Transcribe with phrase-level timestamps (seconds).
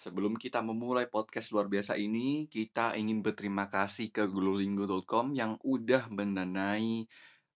[0.00, 6.08] Sebelum kita memulai podcast luar biasa ini, kita ingin berterima kasih ke Glulingo.com yang udah
[6.08, 7.04] mendanai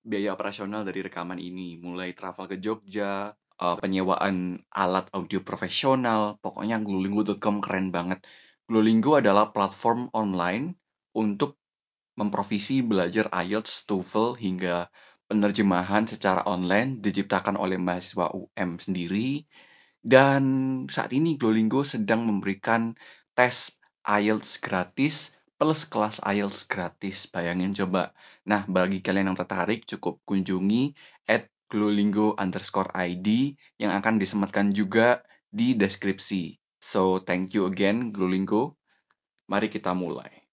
[0.05, 6.85] biaya operasional dari rekaman ini, mulai travel ke Jogja, uh, penyewaan alat audio profesional, pokoknya
[6.85, 8.21] Glulingo.com keren banget.
[8.69, 10.77] Glulingo adalah platform online
[11.17, 11.57] untuk
[12.21, 14.93] memprovisi belajar IELTS, TOEFL, hingga
[15.33, 19.49] penerjemahan secara online diciptakan oleh mahasiswa UM sendiri
[20.05, 20.43] dan
[20.93, 22.93] saat ini Duolingo sedang memberikan
[23.33, 27.25] tes IELTS gratis plus kelas IELTS gratis.
[27.33, 28.13] Bayangin coba.
[28.45, 30.93] Nah, bagi kalian yang tertarik, cukup kunjungi
[31.25, 36.61] at Duolingo underscore ID yang akan disematkan juga di deskripsi.
[36.85, 38.77] So, thank you again Duolingo.
[39.49, 40.45] Mari kita mulai.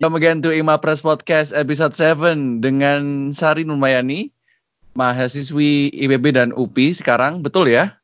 [0.00, 4.32] Welcome again to Ima Press Podcast episode 7 dengan Sari Nurmayani,
[4.96, 7.96] mahasiswi IPB dan UPI sekarang, betul ya?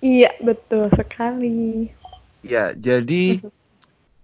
[0.00, 1.92] Iya, betul sekali.
[2.40, 3.44] Ya, jadi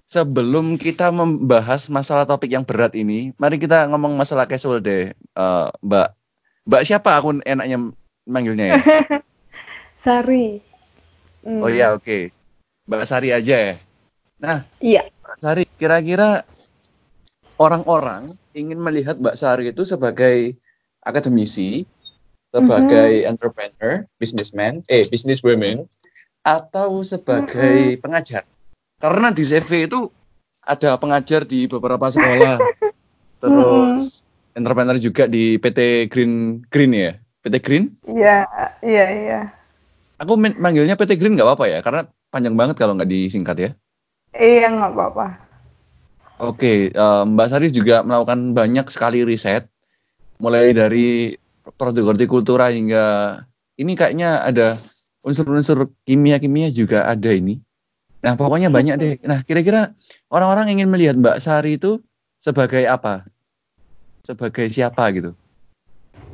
[0.08, 5.68] sebelum kita membahas masalah topik yang berat ini, mari kita ngomong masalah casual deh, uh,
[5.84, 6.08] Mbak.
[6.66, 7.92] Mbak siapa aku enaknya
[8.24, 8.76] manggilnya ya?
[10.04, 10.64] Sari.
[11.44, 11.60] Hmm.
[11.62, 12.02] Oh iya, oke.
[12.02, 12.22] Okay.
[12.88, 13.74] Mbak Sari aja ya.
[14.40, 15.02] Nah, iya.
[15.22, 16.48] Mbak Sari, kira-kira
[17.60, 20.56] orang-orang ingin melihat Mbak Sari itu sebagai
[21.04, 21.84] akademisi
[22.50, 23.30] sebagai mm -hmm.
[23.30, 25.86] entrepreneur, businessman, eh businesswoman,
[26.46, 28.02] atau sebagai mm -hmm.
[28.02, 28.44] pengajar.
[28.96, 30.08] Karena di CV itu
[30.66, 32.56] ada pengajar di beberapa sekolah,
[33.42, 34.58] terus mm -hmm.
[34.58, 37.12] entrepreneur juga di PT Green Green ya,
[37.44, 37.84] PT Green?
[38.08, 38.46] Iya,
[38.82, 39.40] iya, iya.
[40.16, 43.70] Aku manggilnya PT Green nggak apa-apa ya, karena panjang banget kalau nggak disingkat ya.
[44.32, 45.46] Iya, nggak apa-apa.
[46.36, 49.72] Oke, uh, Mbak Sari juga melakukan banyak sekali riset,
[50.36, 51.32] mulai dari
[51.74, 53.04] produk hortikultura hingga
[53.74, 54.78] ini kayaknya ada
[55.26, 57.58] unsur-unsur kimia-kimia juga ada ini.
[58.22, 59.12] Nah, pokoknya banyak deh.
[59.26, 59.94] Nah, kira-kira
[60.30, 61.98] orang-orang ingin melihat Mbak Sari itu
[62.38, 63.26] sebagai apa?
[64.22, 65.34] Sebagai siapa gitu?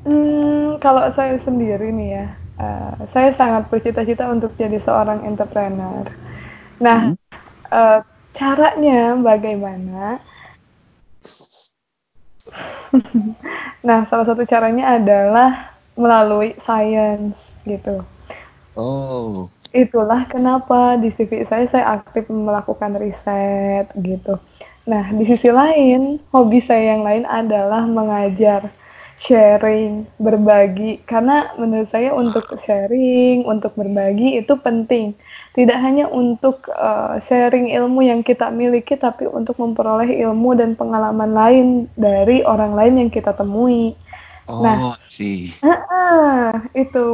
[0.08, 2.26] Hmm, kalau saya sendiri nih ya,
[2.60, 6.08] uh, saya sangat bercita-cita untuk jadi seorang entrepreneur.
[6.80, 7.16] Nah, hmm.
[7.72, 8.00] uh,
[8.32, 10.20] caranya bagaimana?
[13.86, 18.04] nah, salah satu caranya adalah melalui science gitu.
[18.76, 19.48] Oh.
[19.72, 24.36] Itulah kenapa di CV saya saya aktif melakukan riset gitu.
[24.84, 28.68] Nah, di sisi lain, hobi saya yang lain adalah mengajar,
[29.22, 31.00] sharing, berbagi.
[31.06, 35.14] Karena menurut saya untuk sharing, untuk berbagi itu penting
[35.52, 41.36] tidak hanya untuk uh, sharing ilmu yang kita miliki, tapi untuk memperoleh ilmu dan pengalaman
[41.36, 43.92] lain dari orang lain yang kita temui.
[44.48, 45.52] Oh, nah, sih.
[45.60, 47.06] Uh, uh, itu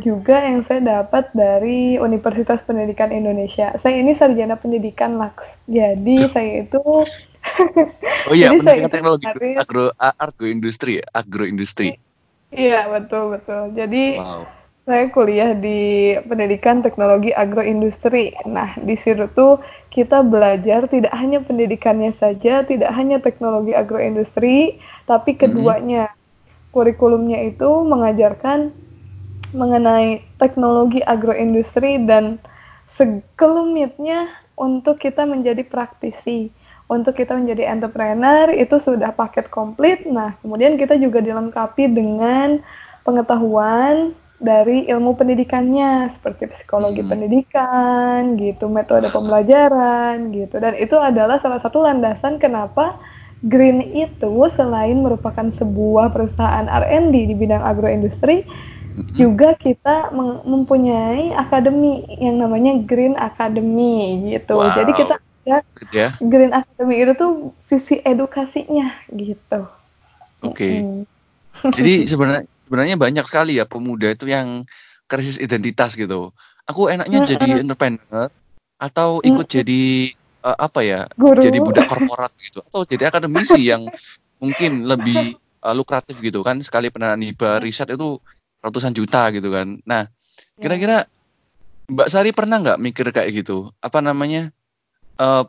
[0.00, 3.74] juga yang saya dapat dari Universitas Pendidikan Indonesia.
[3.76, 5.50] Saya ini sarjana pendidikan Laks.
[5.66, 7.04] Jadi saya itu
[8.30, 9.26] Oh iya, pendidikan teknologi
[9.58, 11.98] agro agroindustri, agroindustri.
[12.54, 13.74] Iya, betul betul.
[13.74, 18.32] Jadi wow saya kuliah di pendidikan teknologi agroindustri.
[18.48, 19.60] Nah, di situ tuh
[19.92, 25.42] kita belajar tidak hanya pendidikannya saja, tidak hanya teknologi agroindustri, tapi mm-hmm.
[25.42, 26.04] keduanya.
[26.10, 26.18] Hmm.
[26.70, 28.70] Kurikulumnya itu mengajarkan
[29.50, 32.38] mengenai teknologi agroindustri dan
[32.86, 36.54] sekelumitnya untuk kita menjadi praktisi.
[36.86, 40.06] Untuk kita menjadi entrepreneur itu sudah paket komplit.
[40.06, 42.62] Nah, kemudian kita juga dilengkapi dengan
[43.02, 47.10] pengetahuan dari ilmu pendidikannya seperti psikologi hmm.
[47.12, 50.56] pendidikan gitu, metode pembelajaran gitu.
[50.56, 52.96] Dan itu adalah salah satu landasan kenapa
[53.40, 59.16] Green itu selain merupakan sebuah perusahaan R&D di bidang agroindustri, hmm.
[59.16, 60.12] juga kita
[60.44, 64.60] mempunyai akademi yang namanya Green Academy gitu.
[64.60, 64.76] Wow.
[64.76, 65.14] Jadi kita
[65.48, 66.12] ya, yeah.
[66.20, 67.32] Green Academy itu tuh
[67.64, 69.64] sisi edukasinya gitu.
[70.44, 70.56] Oke.
[70.56, 70.74] Okay.
[70.80, 71.04] Mm.
[71.76, 74.62] Jadi sebenarnya sebenarnya banyak sekali ya pemuda itu yang
[75.10, 76.30] krisis identitas gitu.
[76.70, 78.30] Aku enaknya jadi entrepreneur
[78.78, 80.14] atau ikut jadi
[80.46, 81.10] uh, apa ya?
[81.18, 81.42] Guru.
[81.42, 83.90] Jadi budak korporat gitu atau jadi akademisi yang
[84.38, 85.34] mungkin lebih
[85.66, 88.22] uh, lukratif gitu kan sekali pendanaan hibah riset itu
[88.62, 89.82] ratusan juta gitu kan.
[89.82, 90.62] Nah, ya.
[90.62, 91.10] kira-kira
[91.90, 93.74] Mbak Sari pernah nggak mikir kayak gitu?
[93.82, 94.54] Apa namanya?
[95.18, 95.42] Uh,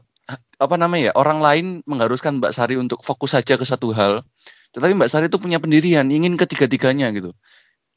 [0.57, 1.13] apa namanya ya?
[1.13, 4.25] Orang lain mengharuskan Mbak Sari untuk fokus saja ke satu hal
[4.71, 7.35] tetapi Mbak Sari itu punya pendirian, ingin ketiga-tiganya gitu.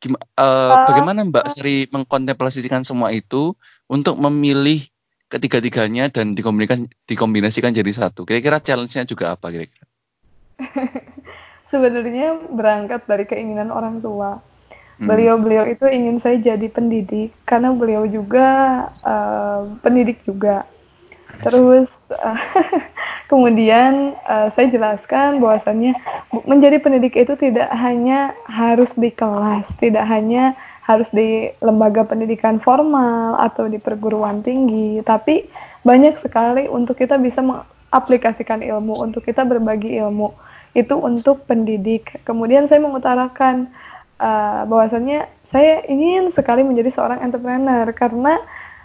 [0.02, 3.54] Gima, uh, bagaimana Mbak Sari mengkontemplasikan semua itu
[3.86, 4.82] untuk memilih
[5.30, 8.26] ketiga-tiganya dan dikombinasikan, dikombinasikan jadi satu?
[8.26, 9.86] Kira-kira challenge-nya juga apa kira-kira?
[11.70, 14.38] Sebenarnya berangkat dari keinginan orang tua.
[14.94, 15.10] Hmm.
[15.10, 18.46] Beliau-beliau itu ingin saya jadi pendidik karena beliau juga
[19.02, 20.66] uh, pendidik juga.
[21.42, 22.38] Terus uh,
[23.34, 25.98] kemudian uh, saya jelaskan bahwasannya
[26.46, 30.54] menjadi pendidik itu tidak hanya harus di kelas, tidak hanya
[30.86, 35.50] harus di lembaga pendidikan formal atau di perguruan tinggi, tapi
[35.82, 40.30] banyak sekali untuk kita bisa mengaplikasikan ilmu, untuk kita berbagi ilmu.
[40.78, 42.22] Itu untuk pendidik.
[42.22, 43.66] Kemudian saya mengutarakan
[44.22, 48.38] uh, bahwasannya saya ingin sekali menjadi seorang entrepreneur karena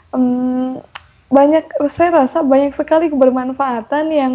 [0.10, 0.82] um,
[1.30, 4.34] banyak saya rasa banyak sekali kebermanfaatan yang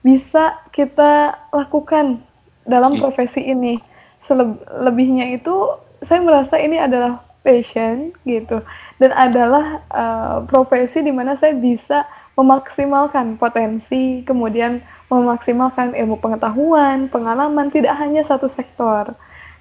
[0.00, 2.22] bisa kita lakukan
[2.64, 3.00] dalam iya.
[3.02, 3.82] profesi ini.
[4.24, 8.62] Selebihnya itu saya merasa ini adalah passion gitu
[9.02, 12.06] dan adalah uh, profesi di mana saya bisa
[12.38, 14.80] memaksimalkan potensi, kemudian
[15.12, 19.12] memaksimalkan ilmu pengetahuan, pengalaman tidak hanya satu sektor.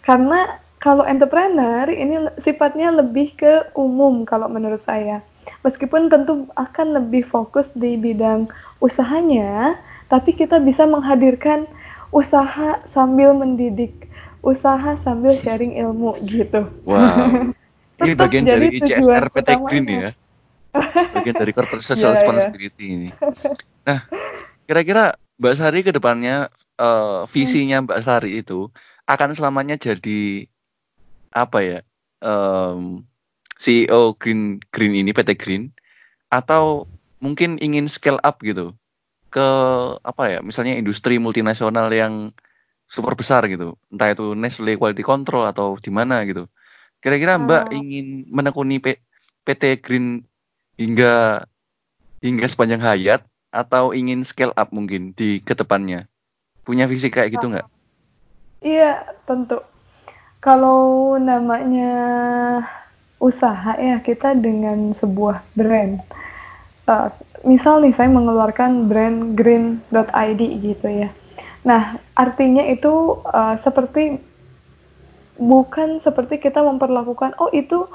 [0.05, 5.19] Karena kalau entrepreneur ini sifatnya lebih ke umum kalau menurut saya.
[5.67, 8.47] Meskipun tentu akan lebih fokus di bidang
[8.79, 9.75] usahanya,
[10.07, 11.67] tapi kita bisa menghadirkan
[12.15, 14.07] usaha sambil mendidik,
[14.39, 16.63] usaha sambil sharing ilmu gitu.
[16.87, 17.51] Wow.
[17.99, 20.11] ini bagian dari ICSR PT Green ya.
[21.19, 22.23] Bagian dari corporate social yeah, iya.
[22.23, 22.95] responsibility yeah.
[22.95, 23.09] ini.
[23.83, 23.99] Nah,
[24.63, 25.03] kira-kira
[25.43, 26.47] Mbak Sari ke depannya
[26.79, 28.71] uh, visinya Mbak Sari itu
[29.09, 30.47] akan selamanya jadi
[31.33, 31.79] apa ya
[32.23, 33.03] um,
[33.59, 35.73] CEO Green Green ini PT Green
[36.29, 36.85] atau
[37.19, 38.73] mungkin ingin scale up gitu
[39.29, 39.47] ke
[40.01, 42.33] apa ya misalnya industri multinasional yang
[42.89, 46.49] super besar gitu entah itu Nestle Quality Control atau di mana gitu
[47.03, 47.75] kira-kira Mbak oh.
[47.77, 48.97] ingin menekuni P
[49.45, 50.25] PT Green
[50.79, 51.45] hingga
[52.19, 56.05] hingga sepanjang hayat atau ingin scale up mungkin di ke depannya
[56.69, 57.67] punya visi kayak gitu nggak?
[58.61, 59.57] Iya, tentu.
[60.39, 61.91] Kalau namanya
[63.19, 65.99] usaha ya, kita dengan sebuah brand.
[66.87, 67.11] Uh,
[67.43, 71.11] misal nih saya mengeluarkan brand green.id gitu ya.
[71.67, 74.19] Nah, artinya itu uh, seperti
[75.39, 77.87] bukan seperti kita memperlakukan oh itu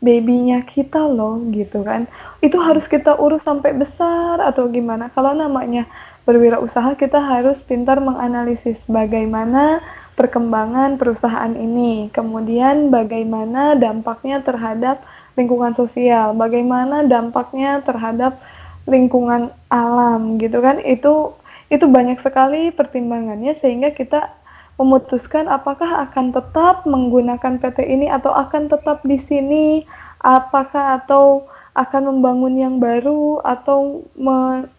[0.00, 2.08] babynya kita loh gitu kan.
[2.40, 5.12] Itu harus kita urus sampai besar atau gimana.
[5.12, 5.84] Kalau namanya
[6.24, 9.84] berwirausaha kita harus pintar menganalisis bagaimana
[10.20, 15.00] perkembangan perusahaan ini, kemudian bagaimana dampaknya terhadap
[15.32, 18.36] lingkungan sosial, bagaimana dampaknya terhadap
[18.84, 20.76] lingkungan alam gitu kan?
[20.84, 21.32] Itu
[21.72, 24.28] itu banyak sekali pertimbangannya sehingga kita
[24.76, 29.88] memutuskan apakah akan tetap menggunakan PT ini atau akan tetap di sini
[30.20, 31.48] apakah atau
[31.80, 34.04] akan membangun yang baru atau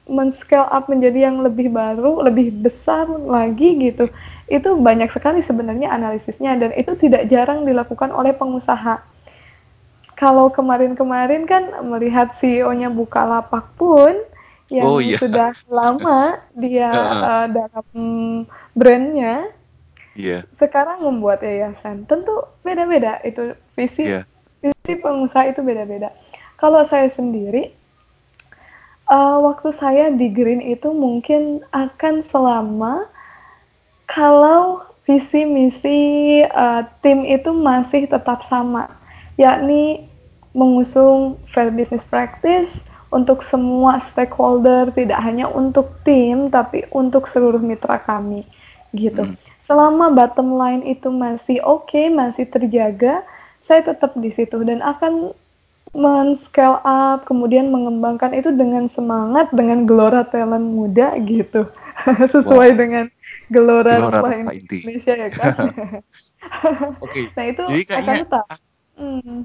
[0.06, 4.06] men-scale up menjadi yang lebih baru, lebih besar lagi gitu
[4.52, 9.00] itu banyak sekali sebenarnya analisisnya dan itu tidak jarang dilakukan oleh pengusaha.
[10.20, 14.14] Kalau kemarin-kemarin kan melihat CEO-nya Bukalapak pun
[14.70, 15.18] yang oh, iya.
[15.18, 16.92] sudah lama dia
[17.28, 17.88] uh, dalam
[18.76, 19.50] brandnya,
[20.14, 20.44] yeah.
[20.54, 22.06] sekarang membuat yayasan.
[22.06, 24.24] Tentu beda-beda itu visi yeah.
[24.60, 26.12] visi pengusaha itu beda-beda.
[26.62, 27.74] Kalau saya sendiri,
[29.12, 33.10] uh, waktu saya di Green itu mungkin akan selama
[34.12, 36.00] kalau visi misi
[36.44, 38.92] uh, tim itu masih tetap sama,
[39.40, 40.06] yakni
[40.52, 42.84] mengusung fair business practice
[43.16, 48.44] untuk semua stakeholder, tidak hanya untuk tim tapi untuk seluruh mitra kami,
[48.92, 49.32] gitu.
[49.32, 49.36] Hmm.
[49.68, 53.24] Selama bottom line itu masih oke, okay, masih terjaga,
[53.64, 55.32] saya tetap di situ dan akan
[55.92, 61.68] men-scale up, kemudian mengembangkan itu dengan semangat, dengan gelora talent muda gitu,
[62.36, 62.80] sesuai wow.
[62.80, 63.06] dengan
[63.52, 65.54] gelora, gelora rumah Indonesia ya kan.
[67.04, 67.12] Oke.
[67.12, 67.26] Okay.
[67.36, 68.60] Nah itu Jadi kayaknya, akan.
[68.96, 69.40] Hmm.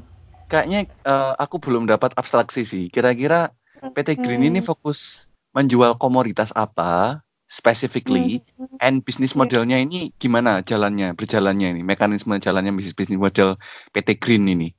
[0.47, 2.87] Kayaknya uh, aku belum dapat abstraksi sih.
[2.87, 3.51] Kira-kira
[3.83, 4.51] PT Green hmm.
[4.55, 8.83] ini fokus menjual komoditas apa specifically hmm.
[8.83, 9.39] and bisnis iya.
[9.39, 13.55] modelnya ini gimana jalannya berjalannya ini mekanisme jalannya bisnis bisnis model
[13.95, 14.75] PT Green ini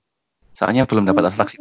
[0.52, 1.30] soalnya belum dapat hmm.
[1.32, 1.58] abstraksi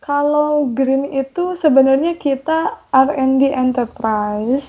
[0.00, 4.64] kalau Green itu sebenarnya kita R&D enterprise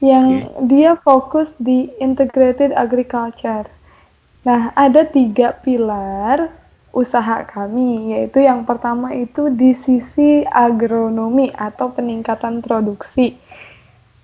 [0.00, 0.64] yang okay.
[0.68, 3.64] dia fokus di integrated agriculture.
[4.46, 6.52] Nah, ada tiga pilar
[6.96, 13.36] usaha kami, yaitu yang pertama itu di sisi agronomi atau peningkatan produksi.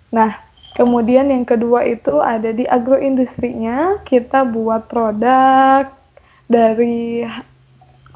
[0.08, 0.40] Nah,
[0.72, 5.92] kemudian yang kedua itu ada di agroindustrinya, kita buat produk
[6.48, 7.28] dari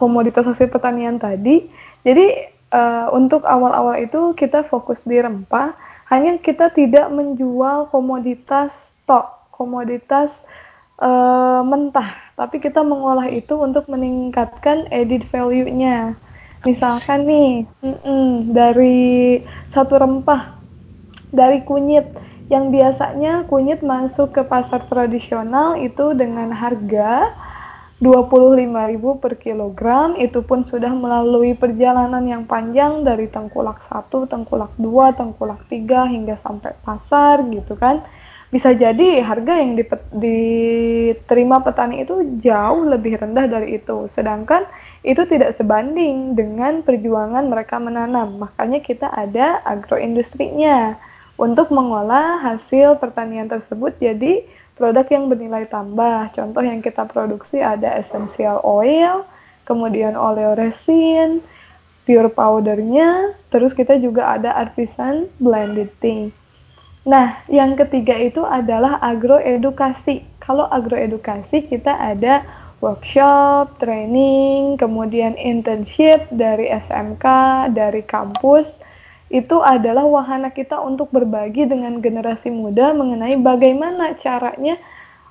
[0.00, 1.68] komoditas hasil pertanian tadi.
[2.00, 2.26] Jadi,
[2.72, 8.70] uh, untuk awal-awal itu kita fokus di rempah, hanya kita tidak menjual komoditas
[9.02, 10.38] stok, komoditas
[11.02, 16.14] uh, mentah, tapi kita mengolah itu untuk meningkatkan edit value-nya.
[16.62, 17.50] Misalkan nih,
[17.82, 19.38] mm -mm, dari
[19.70, 20.58] satu rempah,
[21.30, 22.06] dari kunyit,
[22.46, 27.34] yang biasanya kunyit masuk ke pasar tradisional itu dengan harga
[27.96, 35.16] 25.000 per kilogram itu pun sudah melalui perjalanan yang panjang dari tengkulak 1, tengkulak 2,
[35.16, 38.04] tengkulak 3 hingga sampai pasar gitu kan.
[38.52, 39.80] Bisa jadi harga yang
[40.12, 44.06] diterima petani itu jauh lebih rendah dari itu.
[44.12, 44.68] Sedangkan
[45.00, 48.38] itu tidak sebanding dengan perjuangan mereka menanam.
[48.38, 51.00] Makanya kita ada agroindustrinya
[51.40, 54.44] untuk mengolah hasil pertanian tersebut jadi
[54.76, 56.30] produk yang bernilai tambah.
[56.36, 59.24] Contoh yang kita produksi ada essential oil,
[59.64, 61.40] kemudian oleo resin,
[62.06, 66.30] pure powdernya, terus kita juga ada artisan blended tea.
[67.06, 70.22] Nah, yang ketiga itu adalah agroedukasi.
[70.38, 72.46] Kalau agroedukasi kita ada
[72.84, 77.24] workshop, training, kemudian internship dari SMK,
[77.72, 78.68] dari kampus,
[79.26, 84.78] itu adalah wahana kita untuk berbagi dengan generasi muda mengenai bagaimana caranya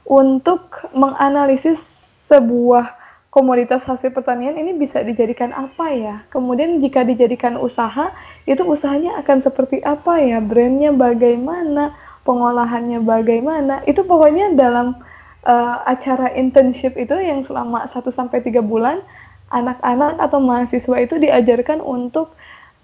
[0.04, 1.80] untuk menganalisis
[2.28, 6.16] sebuah komoditas hasil pertanian ini bisa dijadikan apa ya.
[6.32, 8.16] Kemudian jika dijadikan usaha,
[8.48, 11.92] itu usahanya akan seperti apa ya, brandnya bagaimana,
[12.24, 13.84] pengolahannya bagaimana.
[13.84, 14.96] Itu pokoknya dalam
[15.44, 19.04] uh, acara internship itu yang selama 1 sampai 3 bulan
[19.52, 22.34] anak-anak atau mahasiswa itu diajarkan untuk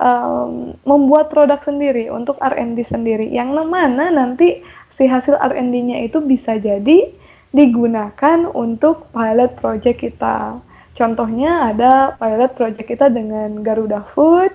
[0.01, 6.57] um, membuat produk sendiri untuk R&D sendiri yang mana nanti si hasil R&D-nya itu bisa
[6.57, 7.13] jadi
[7.53, 10.57] digunakan untuk pilot project kita.
[10.97, 14.51] Contohnya ada pilot project kita dengan Garuda Food.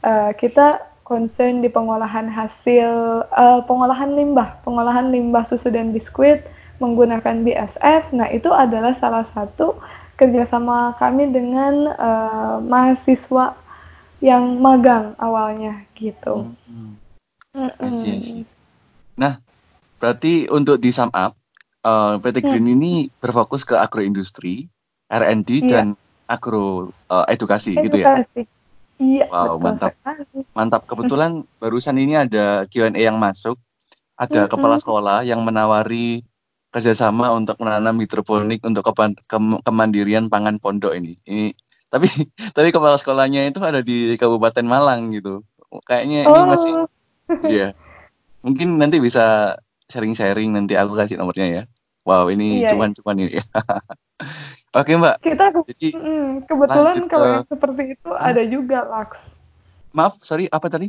[0.00, 2.90] Uh, kita concern di pengolahan hasil
[3.28, 6.46] uh, pengolahan limbah, pengolahan limbah susu dan biskuit
[6.80, 8.14] menggunakan BSF.
[8.16, 9.76] Nah itu adalah salah satu
[10.16, 13.56] kerjasama kami dengan uh, mahasiswa
[14.20, 16.52] yang magang awalnya gitu.
[16.68, 16.96] Hmm.
[17.56, 18.46] I see.
[19.18, 19.40] Nah,
[19.98, 21.34] berarti untuk di sum up,
[21.82, 22.76] uh, PT Green hmm.
[22.78, 24.68] ini berfokus ke agroindustri,
[25.10, 25.66] R&D iya.
[25.66, 25.86] dan
[26.30, 28.22] agro uh, edukasi, edukasi gitu ya.
[29.00, 29.92] Iya, wow, betul mantap.
[30.52, 30.82] Mantap.
[30.84, 33.56] Kebetulan barusan ini ada Q&A yang masuk.
[34.20, 34.50] Ada hmm.
[34.52, 36.20] kepala sekolah yang menawari
[36.70, 38.92] kerjasama untuk menanam hidroponik untuk ke
[39.26, 41.16] ke kemandirian pangan pondok ini.
[41.24, 41.50] Ini
[41.90, 42.06] tapi
[42.56, 45.42] tapi kepala sekolahnya itu ada di Kabupaten Malang gitu
[45.84, 46.34] kayaknya oh.
[46.34, 46.72] ini masih
[47.52, 47.68] iya
[48.40, 49.58] mungkin nanti bisa
[49.90, 51.62] sharing-sharing nanti aku kasih nomornya ya
[52.06, 53.26] wow ini iya, cuman-cuman iya.
[53.26, 53.38] ini
[54.78, 57.34] oke mbak kita Jadi, mm, kebetulan kalau ke...
[57.34, 58.22] yang seperti itu hmm?
[58.22, 59.20] ada juga Laks
[59.92, 60.88] maaf sorry apa tadi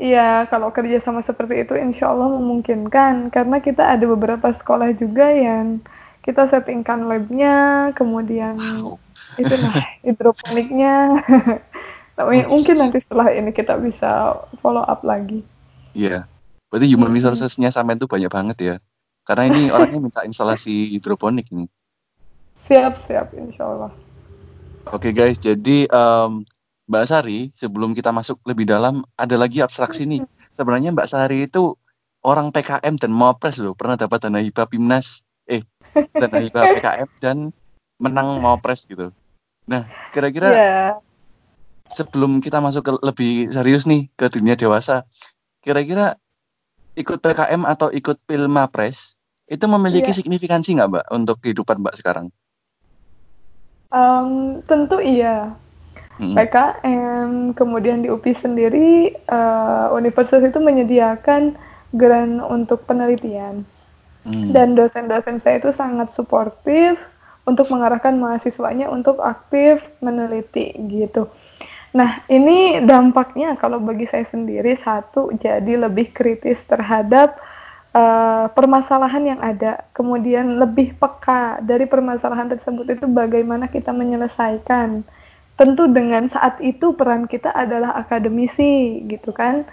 [0.00, 5.28] Iya, kalau kerja sama seperti itu insya Allah memungkinkan karena kita ada beberapa sekolah juga
[5.28, 5.84] yang
[6.24, 8.96] kita settingkan labnya, kemudian wow.
[9.38, 9.74] Itulah
[10.04, 10.94] hidroponiknya.
[12.18, 15.40] Tapi oh, mungkin nanti setelah ini kita bisa follow up lagi.
[15.96, 16.28] Iya,
[16.68, 18.74] berarti human resources-nya sampai itu banyak banget ya.
[19.24, 21.66] Karena ini orangnya minta instalasi hidroponik ini.
[22.68, 23.92] Siap, siap, insya Allah.
[24.90, 26.42] Oke okay, guys, jadi um,
[26.90, 30.26] Mbak Sari, sebelum kita masuk lebih dalam, ada lagi abstraksi nih.
[30.52, 31.78] Sebenarnya Mbak Sari itu
[32.22, 35.62] orang PKM dan Mopres loh, pernah dapat dana hibah Pimnas, eh
[35.94, 37.36] dan hibah PKM dan
[38.02, 39.14] menang mau pres gitu.
[39.70, 40.90] Nah, kira-kira yeah.
[41.86, 45.06] sebelum kita masuk ke lebih serius nih ke dunia dewasa,
[45.62, 46.18] kira-kira
[46.98, 49.14] ikut PKM atau ikut Pilmapres
[49.46, 50.18] itu memiliki yeah.
[50.18, 52.26] signifikansi nggak Mbak untuk kehidupan Mbak sekarang?
[53.94, 55.54] Um, tentu iya.
[56.16, 56.36] Hmm.
[56.36, 61.56] PKM, kemudian di UPI sendiri, uh, universitas itu menyediakan
[61.96, 63.64] grant untuk penelitian.
[64.22, 64.54] Hmm.
[64.54, 66.96] Dan dosen-dosen saya itu sangat suportif
[67.42, 71.26] untuk mengarahkan mahasiswanya untuk aktif meneliti gitu.
[71.92, 77.36] Nah, ini dampaknya kalau bagi saya sendiri satu jadi lebih kritis terhadap
[77.92, 85.04] uh, permasalahan yang ada, kemudian lebih peka dari permasalahan tersebut itu bagaimana kita menyelesaikan.
[85.60, 89.68] Tentu dengan saat itu peran kita adalah akademisi gitu kan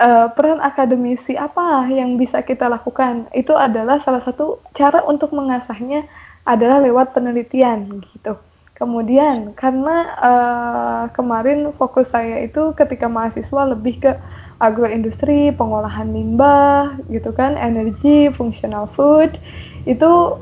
[0.00, 6.06] uh, peran akademisi apa yang bisa kita lakukan itu adalah salah satu cara untuk mengasahnya
[6.44, 8.36] adalah lewat penelitian gitu.
[8.74, 14.12] Kemudian karena uh, kemarin fokus saya itu ketika mahasiswa lebih ke
[14.58, 19.38] agroindustri, pengolahan limbah gitu kan, energi, functional food
[19.86, 20.38] itu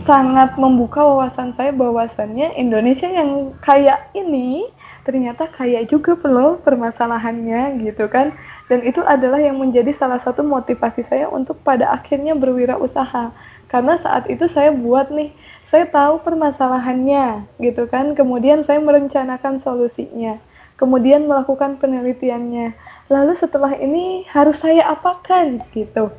[0.00, 4.66] sangat membuka wawasan saya bahwasannya Indonesia yang kayak ini
[5.04, 8.32] ternyata kayak juga loh permasalahannya gitu kan
[8.72, 13.30] dan itu adalah yang menjadi salah satu motivasi saya untuk pada akhirnya berwirausaha
[13.74, 15.34] karena saat itu saya buat nih
[15.66, 18.14] saya tahu permasalahannya gitu kan.
[18.14, 20.38] Kemudian saya merencanakan solusinya
[20.74, 22.74] kemudian melakukan penelitiannya.
[23.12, 26.10] Lalu setelah ini harus saya apakan gitu.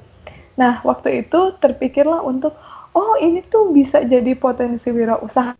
[0.56, 2.56] Nah waktu itu terpikirlah untuk
[2.96, 5.58] oh ini tuh bisa jadi potensi wirausaha.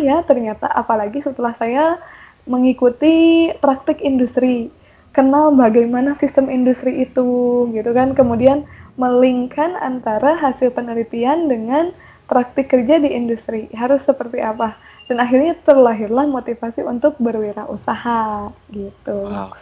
[0.00, 2.00] Ya ternyata apalagi setelah saya
[2.48, 4.72] mengikuti praktik industri
[5.12, 8.16] kenal bagaimana sistem industri itu gitu kan.
[8.16, 8.64] Kemudian
[9.00, 11.92] melingkan antara hasil penelitian dengan
[12.28, 14.76] praktik kerja di industri harus seperti apa
[15.08, 19.18] dan akhirnya terlahirlah motivasi untuk berwirausaha gitu.
[19.28, 19.52] Wow.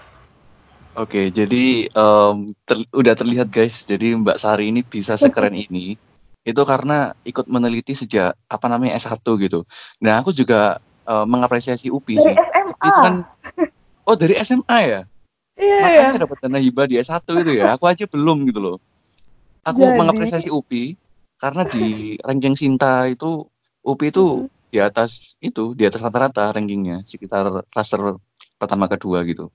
[0.98, 5.94] Oke, jadi um, ter, udah terlihat guys, jadi Mbak Sari ini bisa sekeren ini
[6.42, 9.62] itu karena ikut meneliti sejak apa namanya S1 gitu.
[10.02, 12.34] Nah, aku juga uh, mengapresiasi UPI dari sih.
[12.34, 12.86] SMA.
[12.90, 13.14] Itu kan
[14.10, 15.00] Oh, dari SMA ya?
[15.54, 16.22] Iya, Makanya iya.
[16.26, 17.78] dapat dana hibah di S1 itu ya.
[17.78, 18.76] Aku aja belum gitu loh.
[19.66, 19.98] Aku Jadi...
[19.98, 20.96] mengapresiasi UPI
[21.40, 23.44] karena di ranking Sinta itu
[23.80, 24.70] UPI itu mm -hmm.
[24.70, 28.20] di atas itu, di atas rata-rata rankingnya, sekitar klaster
[28.60, 29.48] pertama kedua gitu.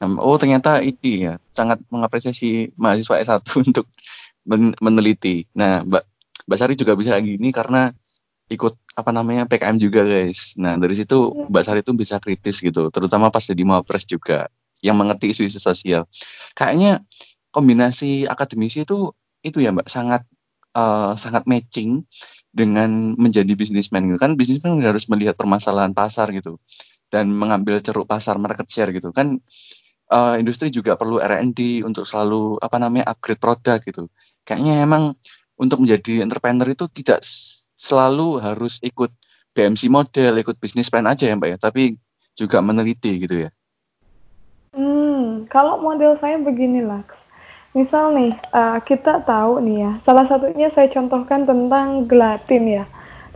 [0.00, 3.86] Nah, oh ternyata ini ya sangat mengapresiasi mahasiswa S1 untuk
[4.48, 5.44] men meneliti.
[5.52, 6.04] Nah, Mbak
[6.48, 7.92] Mbak Sari juga bisa gini karena
[8.50, 10.58] ikut apa namanya PKM juga guys.
[10.58, 11.52] Nah dari situ mm.
[11.52, 14.50] Mbak Sari itu bisa kritis gitu, terutama pas jadi mapres juga
[14.82, 16.08] yang mengerti isu-isu sosial.
[16.58, 17.04] Kayaknya
[17.54, 19.88] kombinasi akademisi itu itu ya Mbak.
[19.88, 20.22] Sangat
[20.74, 22.04] uh, sangat matching
[22.50, 24.18] dengan menjadi bisnismen gitu.
[24.18, 26.58] Kan bisnismen harus melihat permasalahan pasar gitu
[27.10, 29.10] dan mengambil ceruk pasar market share gitu.
[29.10, 29.42] Kan
[30.10, 34.06] uh, industri juga perlu R&D untuk selalu apa namanya upgrade produk gitu.
[34.46, 35.14] Kayaknya emang
[35.60, 37.20] untuk menjadi entrepreneur itu tidak
[37.76, 39.12] selalu harus ikut
[39.50, 41.58] BMC model ikut bisnis plan aja ya mbak ya.
[41.58, 41.98] Tapi
[42.38, 43.50] juga meneliti gitu ya.
[44.70, 47.02] Hmm, kalau model saya begini lah.
[47.70, 52.84] Misal nih, uh, kita tahu nih ya, salah satunya saya contohkan tentang gelatin ya.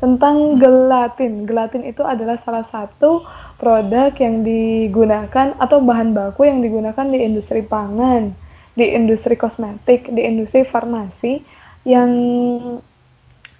[0.02, 0.58] Tentang hmm.
[0.58, 1.32] gelatin.
[1.46, 3.22] Gelatin itu adalah salah satu
[3.62, 8.34] produk yang digunakan atau bahan baku yang digunakan di industri pangan,
[8.74, 11.38] di industri kosmetik, di industri farmasi
[11.86, 12.10] yang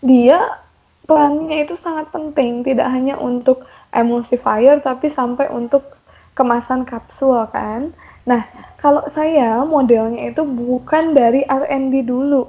[0.03, 0.59] dia
[1.07, 3.62] perannya itu sangat penting, tidak hanya untuk
[3.94, 5.94] emulsifier tapi sampai untuk
[6.35, 7.94] kemasan kapsul kan.
[8.25, 8.49] Nah,
[8.81, 12.49] kalau saya modelnya itu bukan dari R&D dulu.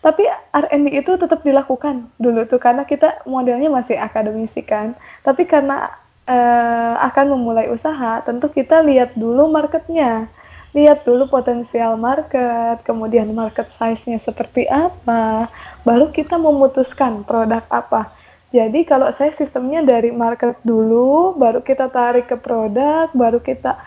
[0.00, 4.96] Tapi R&D itu tetap dilakukan dulu tuh karena kita modelnya masih akademisi kan.
[5.20, 5.92] Tapi karena
[6.24, 10.28] uh, akan memulai usaha, tentu kita lihat dulu marketnya.
[10.70, 15.50] Lihat dulu potensial market, kemudian market size-nya seperti apa,
[15.82, 18.14] baru kita memutuskan produk apa
[18.50, 23.78] jadi kalau saya sistemnya dari market dulu, baru kita tarik ke produk, baru kita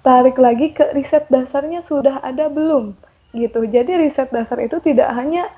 [0.00, 2.96] tarik lagi ke riset dasarnya sudah ada belum,
[3.36, 3.64] gitu.
[3.68, 5.48] Jadi riset dasar itu tidak hanya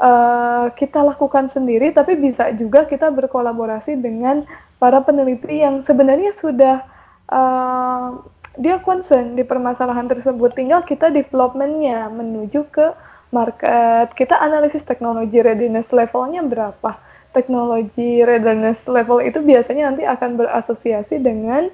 [0.00, 4.44] uh, kita lakukan sendiri, tapi bisa juga kita berkolaborasi dengan
[4.76, 6.84] para peneliti yang sebenarnya sudah
[7.32, 8.20] uh,
[8.56, 10.52] dia concern di permasalahan tersebut.
[10.56, 12.92] Tinggal kita developmentnya menuju ke
[13.32, 16.96] market, kita analisis teknologi readiness levelnya berapa
[17.36, 21.68] teknologi readiness level itu biasanya nanti akan berasosiasi dengan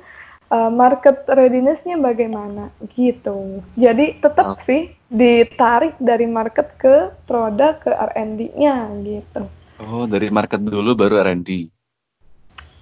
[0.52, 3.64] uh, market readiness-nya bagaimana gitu.
[3.80, 4.60] Jadi tetap oh.
[4.60, 9.42] sih ditarik dari market ke produk ke R&D-nya gitu.
[9.80, 11.72] Oh, dari market dulu baru R&D.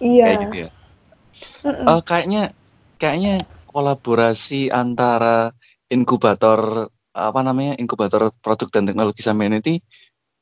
[0.02, 0.24] Iya.
[0.26, 0.70] Kayak gitu ya.
[1.62, 1.87] Mm -mm.
[1.87, 2.42] Uh, kayaknya
[2.98, 3.35] kayaknya
[3.70, 5.54] kolaborasi antara
[5.87, 9.46] inkubator apa namanya inkubator produk dan teknologi sama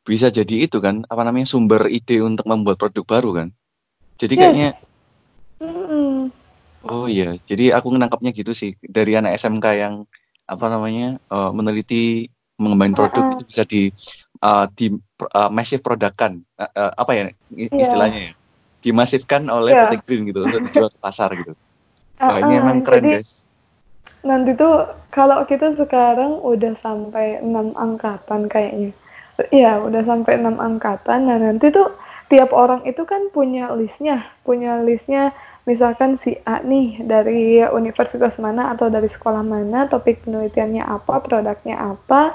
[0.09, 3.49] bisa jadi itu kan apa namanya sumber ide untuk membuat produk baru kan
[4.17, 4.41] jadi yes.
[4.41, 4.88] kayaknya mm.
[6.87, 9.95] Oh iya jadi aku menangkapnya gitu sih dari anak SMK yang
[10.49, 13.35] apa namanya uh, meneliti mengembangkan produk uh -uh.
[13.35, 13.83] itu bisa di
[14.43, 14.87] uh, di
[15.35, 17.23] uh, massive produkan uh, uh, apa ya
[17.55, 17.69] iya.
[17.75, 18.35] istilahnya yeah.
[18.35, 18.37] ya
[18.79, 19.91] dimasifkan oleh yeah.
[19.91, 22.39] PT Green gitu untuk dijual ke pasar gitu uh -uh.
[22.47, 23.47] ini emang keren jadi, guys
[24.27, 28.91] nanti tuh kalau kita sekarang udah sampai enam angkatan kayaknya
[29.55, 31.31] Iya, udah sampai enam angkatan.
[31.31, 31.95] Nah, nanti tuh
[32.27, 35.31] tiap orang itu kan punya listnya, punya listnya
[35.69, 41.77] misalkan si A nih dari universitas mana atau dari sekolah mana, topik penelitiannya apa, produknya
[41.77, 42.33] apa,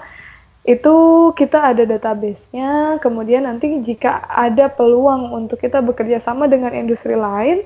[0.70, 0.96] itu
[1.34, 7.66] kita ada database-nya, kemudian nanti jika ada peluang untuk kita bekerja sama dengan industri lain,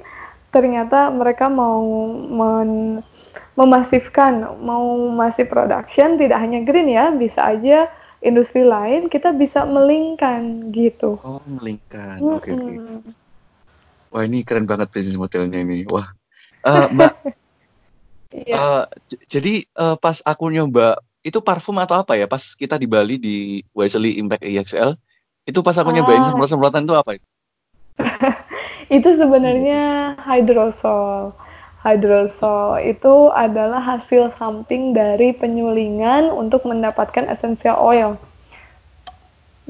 [0.56, 1.84] ternyata mereka mau
[2.16, 3.04] men
[3.60, 7.90] memasifkan, mau masif production, tidak hanya green ya, bisa aja
[8.22, 11.22] industri lain kita bisa melingkan gitu.
[11.22, 12.18] Oh, melingkan.
[12.22, 12.66] Oke, oke.
[12.66, 13.27] Okay.
[14.12, 15.84] Wah, ini keren banget bisnis modelnya ini.
[15.92, 16.08] Wah.
[16.64, 17.14] Uh, Mbak.
[18.48, 18.56] yeah.
[18.56, 18.84] uh,
[19.28, 22.26] jadi uh, pas aku nyoba itu parfum atau apa ya?
[22.28, 23.36] Pas kita di Bali di
[23.76, 24.96] Wisely Impact EXL
[25.48, 25.96] Itu pas aku ah.
[25.96, 27.28] nyobain semprot-semprotan itu apa itu?
[29.00, 31.32] itu sebenarnya hydrosol.
[31.80, 38.20] Hydrosol itu adalah hasil samping dari penyulingan untuk mendapatkan essential oil.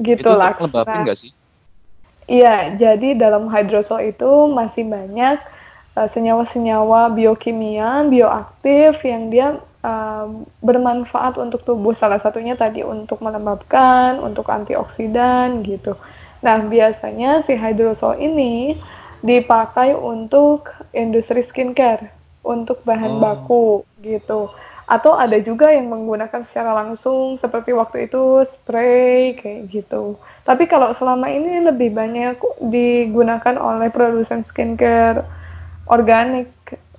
[0.02, 0.58] Gitu lah.
[0.58, 1.30] Itu lembabin nggak sih?
[2.28, 5.40] Iya, jadi dalam hydrosol itu masih banyak
[5.96, 10.28] uh, senyawa-senyawa biokimia, bioaktif yang dia uh,
[10.60, 11.96] bermanfaat untuk tubuh.
[11.96, 15.96] Salah satunya tadi untuk melembabkan, untuk antioksidan gitu.
[16.44, 18.76] Nah, biasanya si hydrosol ini
[19.24, 22.12] dipakai untuk industri skincare,
[22.44, 23.20] untuk bahan oh.
[23.24, 23.66] baku
[24.04, 24.52] gitu.
[24.88, 30.16] Atau ada juga yang menggunakan secara langsung seperti waktu itu spray kayak gitu.
[30.48, 32.40] Tapi kalau selama ini lebih banyak
[32.72, 35.28] digunakan oleh produsen skincare
[35.92, 36.48] organik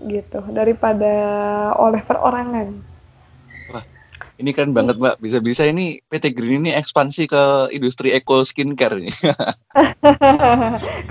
[0.05, 1.13] gitu daripada
[1.81, 2.98] oleh perorangan.
[4.39, 7.43] Ini kan banget Mbak, bisa-bisa ini PT Green ini ekspansi ke
[7.75, 9.11] industri eco skincare nih.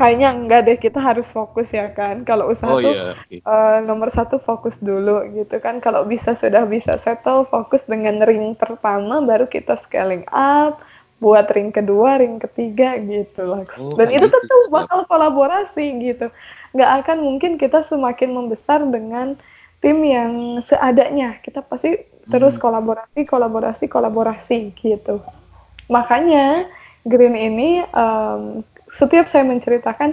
[0.01, 2.25] Kayaknya enggak deh, kita harus fokus ya kan.
[2.25, 3.13] Kalau usaha oh, tuh iya.
[3.21, 3.45] okay.
[3.45, 5.85] uh, eh, nomor satu fokus dulu gitu kan.
[5.85, 10.81] Kalau bisa sudah bisa settle, fokus dengan ring pertama, baru kita scaling up,
[11.21, 13.69] buat ring kedua, ring ketiga gitu lah.
[13.77, 16.33] Oh, Dan itu gitu, tentu bakal kolaborasi gitu.
[16.73, 19.37] Nggak akan mungkin kita semakin membesar dengan
[19.79, 21.39] tim yang seadanya.
[21.43, 22.63] Kita pasti terus hmm.
[22.63, 25.25] kolaborasi kolaborasi kolaborasi gitu
[25.89, 26.69] makanya
[27.09, 28.61] Green ini um,
[28.93, 30.13] setiap saya menceritakan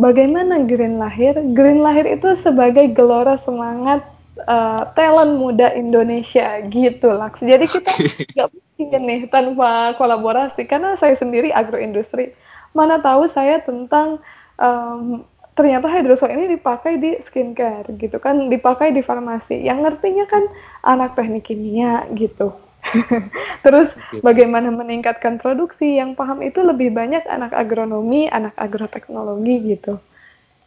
[0.00, 4.00] bagaimana Green lahir Green lahir itu sebagai gelora semangat
[4.48, 7.92] uh, talent muda Indonesia gitu lah jadi kita
[8.32, 8.48] nggak
[8.80, 12.32] mungkin nih tanpa kolaborasi karena saya sendiri agroindustri
[12.72, 14.16] mana tahu saya tentang
[14.56, 19.60] um, ternyata hydrosol ini dipakai di skincare gitu kan, dipakai di farmasi.
[19.60, 20.42] Yang ngertinya kan
[20.84, 22.56] anak teknik kimia gitu.
[23.64, 30.02] Terus bagaimana meningkatkan produksi yang paham itu lebih banyak anak agronomi, anak agroteknologi gitu.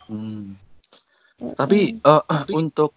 [0.07, 0.55] Hmm.
[1.37, 2.23] Tapi uh,
[2.59, 2.95] untuk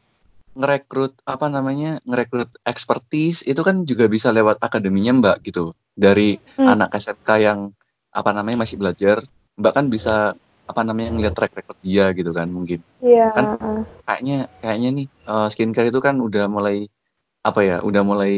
[0.59, 6.67] ngerekrut apa namanya ngerekrut expertise itu kan juga bisa lewat akademinya mbak gitu dari hmm.
[6.67, 7.71] anak SMK yang
[8.11, 9.23] apa namanya masih belajar
[9.55, 10.35] mbak kan bisa
[10.69, 12.85] apa namanya ngeliat track record dia gitu kan mungkin.
[13.01, 13.33] Yeah.
[13.33, 13.57] kan
[14.05, 16.93] kayaknya kayaknya nih uh, skincare itu kan udah mulai
[17.41, 18.35] apa ya udah mulai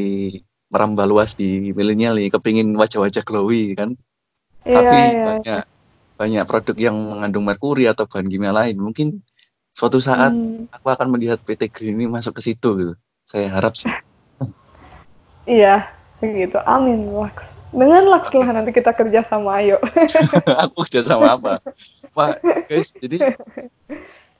[0.70, 3.98] merambah luas di milenial nih kepingin wajah-wajah glowy kan.
[4.62, 5.26] Yeah, tapi yeah.
[5.26, 5.62] banyak
[6.20, 8.78] banyak produk yang mengandung merkuri atau bahan kimia lain.
[8.78, 9.26] Mungkin
[9.74, 10.70] suatu saat hmm.
[10.70, 12.94] aku akan melihat PT Green ini masuk ke situ gitu.
[13.26, 13.90] Saya harap sih.
[15.48, 15.88] Iya
[16.20, 19.78] begitu amin Wax dengan Lux lah nanti kita kerja sama ayo.
[20.68, 21.62] Aku kerja sama apa
[22.14, 23.38] Pak guys jadi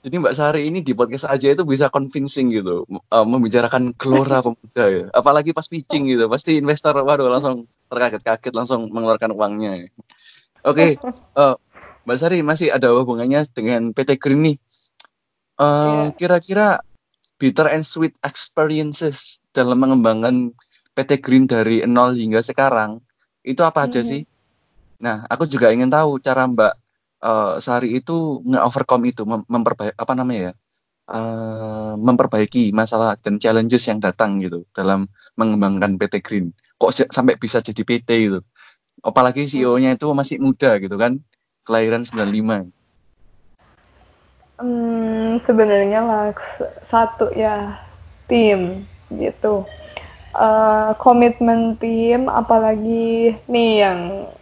[0.01, 4.85] jadi Mbak Sari ini di podcast aja itu bisa convincing gitu uh, membicarakan gelora pemuda
[4.89, 9.89] ya apalagi pas pitching gitu pasti investor waduh langsung terkaget-kaget langsung mengeluarkan uangnya
[10.65, 10.91] oke okay,
[11.41, 11.55] uh,
[12.09, 14.57] Mbak Sari masih ada hubungannya dengan PT Green nih
[15.61, 16.07] uh, yeah.
[16.17, 16.67] kira-kira
[17.41, 20.53] bitter and sweet experiences dalam mengembangkan
[20.93, 23.01] PT Green dari nol hingga sekarang
[23.41, 24.13] itu apa aja mm -hmm.
[24.13, 24.23] sih?
[25.01, 26.73] Nah, aku juga ingin tahu cara Mbak
[27.25, 30.55] uh, Sari itu nge-overcome itu, mem memperbaiki apa namanya ya?
[31.11, 36.47] Uh, memperbaiki masalah dan challenges yang datang gitu dalam mengembangkan PT Green.
[36.79, 38.41] Kok sampai bisa jadi PT itu?
[39.03, 41.19] Apalagi CEO-nya itu masih muda gitu kan,
[41.67, 42.71] kelahiran 95.
[44.61, 46.25] Hmm, sebenarnya lah
[46.87, 47.81] satu ya
[48.29, 49.67] tim gitu.
[50.31, 54.40] Uh, komitmen tim, apalagi nih yang Eh,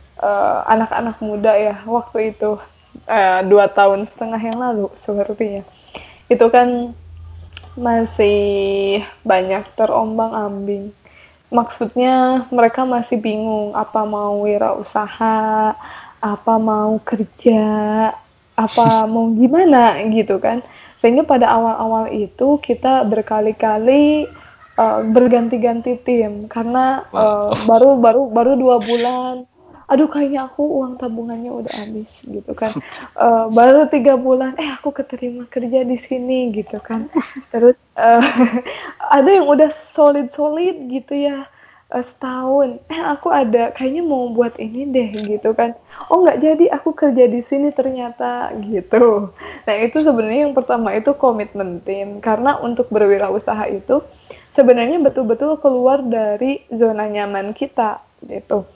[0.67, 2.59] anak-anak uh, muda ya waktu itu
[3.07, 5.63] uh, dua tahun setengah yang lalu sepertinya.
[6.27, 6.93] Itu kan
[7.79, 10.91] masih banyak terombang ambing.
[11.49, 15.73] Maksudnya mereka masih bingung apa mau wirausaha
[16.19, 17.65] apa mau kerja
[18.59, 20.61] apa mau gimana gitu kan.
[20.99, 24.27] Sehingga pada awal-awal itu kita berkali-kali
[24.75, 26.51] uh, berganti-ganti tim.
[26.51, 29.47] Karena uh, baru baru baru dua bulan
[29.89, 32.69] aduh kayaknya aku uang tabungannya udah habis gitu kan.
[33.17, 37.09] Uh, baru tiga bulan eh aku keterima kerja di sini gitu kan.
[37.53, 38.23] Terus uh,
[39.17, 41.49] ada yang udah solid solid gitu ya
[41.89, 42.77] uh, setahun.
[42.93, 45.73] Eh aku ada kayaknya mau buat ini deh gitu kan.
[46.13, 49.33] Oh nggak jadi aku kerja di sini ternyata gitu.
[49.65, 52.21] Nah itu sebenarnya yang pertama itu komitmen tim.
[52.21, 54.05] Karena untuk berwirausaha itu
[54.53, 58.69] sebenarnya betul-betul keluar dari zona nyaman kita gitu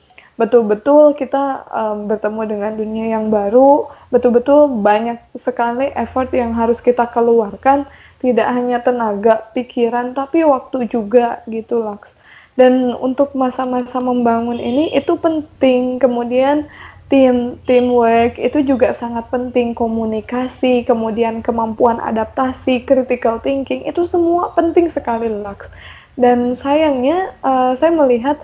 [0.43, 7.07] betul-betul kita um, bertemu dengan dunia yang baru, betul-betul banyak sekali effort yang harus kita
[7.15, 7.87] keluarkan,
[8.19, 12.11] tidak hanya tenaga, pikiran, tapi waktu juga gitu Laks.
[12.59, 15.97] Dan untuk masa-masa membangun ini itu penting.
[15.97, 16.69] Kemudian
[17.09, 24.93] tim, teamwork itu juga sangat penting komunikasi, kemudian kemampuan adaptasi, critical thinking itu semua penting
[24.93, 25.69] sekali Lux.
[26.17, 28.37] Dan sayangnya uh, saya melihat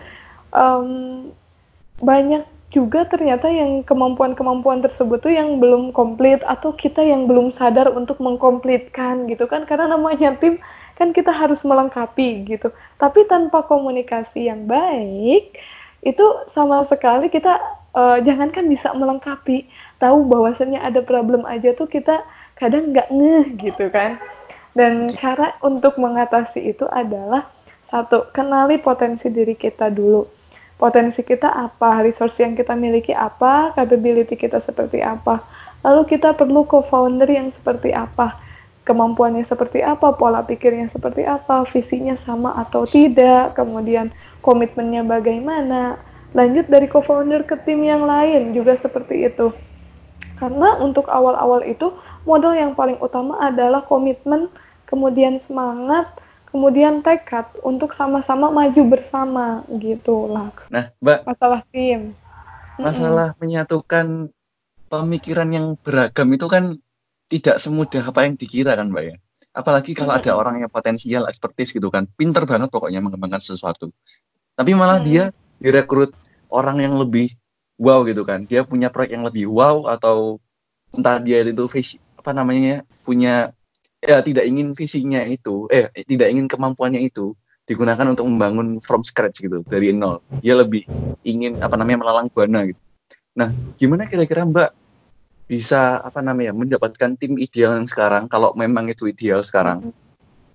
[0.56, 1.28] um,
[1.98, 7.88] banyak juga ternyata yang kemampuan-kemampuan tersebut tuh yang belum komplit atau kita yang belum sadar
[7.88, 9.64] untuk mengkomplitkan gitu kan.
[9.64, 10.61] Karena namanya tim
[11.00, 12.68] kan kita harus melengkapi gitu.
[13.00, 15.56] Tapi tanpa komunikasi yang baik
[16.04, 17.58] itu sama sekali kita
[17.96, 19.66] uh, jangankan bisa melengkapi
[19.98, 22.20] tahu bahwasannya ada problem aja tuh kita
[22.61, 24.20] kadang nggak ngeh gitu kan.
[24.76, 27.48] Dan cara untuk mengatasi itu adalah
[27.88, 30.38] satu kenali potensi diri kita dulu
[30.79, 35.43] potensi kita apa, resource yang kita miliki apa, capability kita seperti apa.
[35.83, 38.38] Lalu kita perlu co-founder yang seperti apa,
[38.87, 45.99] kemampuannya seperti apa, pola pikirnya seperti apa, visinya sama atau tidak, kemudian komitmennya bagaimana.
[46.33, 49.51] Lanjut dari co-founder ke tim yang lain juga seperti itu.
[50.38, 51.91] Karena untuk awal-awal itu
[52.23, 54.47] modal yang paling utama adalah komitmen,
[54.87, 56.07] kemudian semangat,
[56.48, 60.48] kemudian tekad untuk sama-sama maju bersama gitu lah.
[60.72, 61.28] Nah, Mbak.
[61.28, 62.16] Masalah tim.
[62.80, 63.40] Masalah mm -mm.
[63.44, 64.06] menyatukan
[64.88, 66.64] pemikiran yang beragam itu kan
[67.28, 69.16] tidak semudah apa yang dikira kan, Mbak ya.
[69.52, 70.32] Apalagi kalau mm -hmm.
[70.32, 73.92] ada orang yang potensial, ekspertis gitu kan, pinter banget pokoknya mengembangkan sesuatu.
[74.56, 75.08] Tapi malah mm -hmm.
[75.12, 75.24] dia
[75.61, 76.16] direkrut
[76.48, 77.28] orang yang lebih
[77.76, 78.48] wow gitu kan.
[78.48, 80.40] Dia punya proyek yang lebih wow atau
[80.96, 83.52] entah dia itu visi apa namanya punya
[83.98, 87.34] ya tidak ingin visinya itu eh tidak ingin kemampuannya itu
[87.68, 90.24] digunakan untuk membangun from scratch gitu dari nol.
[90.40, 90.88] Dia lebih
[91.26, 92.80] ingin apa namanya melalang buana gitu.
[93.37, 94.72] Nah gimana kira-kira mbak
[95.48, 99.92] bisa apa namanya mendapatkan tim ideal yang sekarang kalau memang itu ideal sekarang?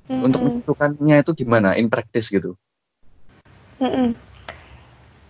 [0.03, 0.19] Mm-hmm.
[0.19, 2.59] untuk menentukannya itu gimana in practice gitu?
[3.79, 4.11] Mm-hmm.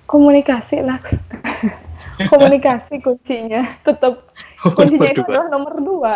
[0.10, 0.98] komunikasi lah
[2.32, 3.78] komunikasi kuncinya.
[3.84, 6.14] Tetap kuncinya itu adalah nomor dua.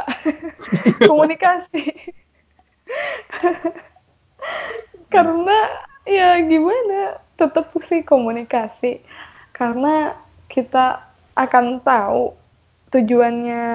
[1.10, 1.84] Komunikasi.
[5.14, 5.58] Karena
[6.08, 7.22] ya gimana?
[7.38, 9.04] Tetap sih komunikasi.
[9.54, 10.18] Karena
[10.50, 11.06] kita
[11.38, 12.34] akan tahu
[12.90, 13.66] tujuannya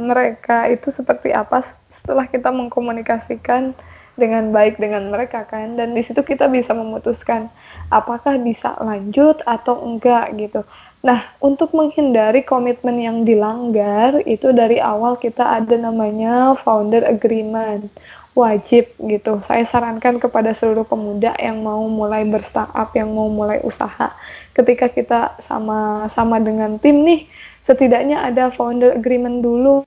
[0.00, 3.76] mereka itu seperti apa setelah kita mengkomunikasikan
[4.16, 5.78] dengan baik dengan mereka kan.
[5.78, 7.48] Dan di situ kita bisa memutuskan
[7.92, 10.64] apakah bisa lanjut atau enggak gitu
[11.02, 17.90] Nah, untuk menghindari komitmen yang dilanggar, itu dari awal kita ada namanya founder agreement.
[18.38, 19.42] Wajib gitu.
[19.44, 24.14] Saya sarankan kepada seluruh pemuda yang mau mulai berstartup, yang mau mulai usaha.
[24.54, 27.26] Ketika kita sama-sama dengan tim nih,
[27.66, 29.82] setidaknya ada founder agreement dulu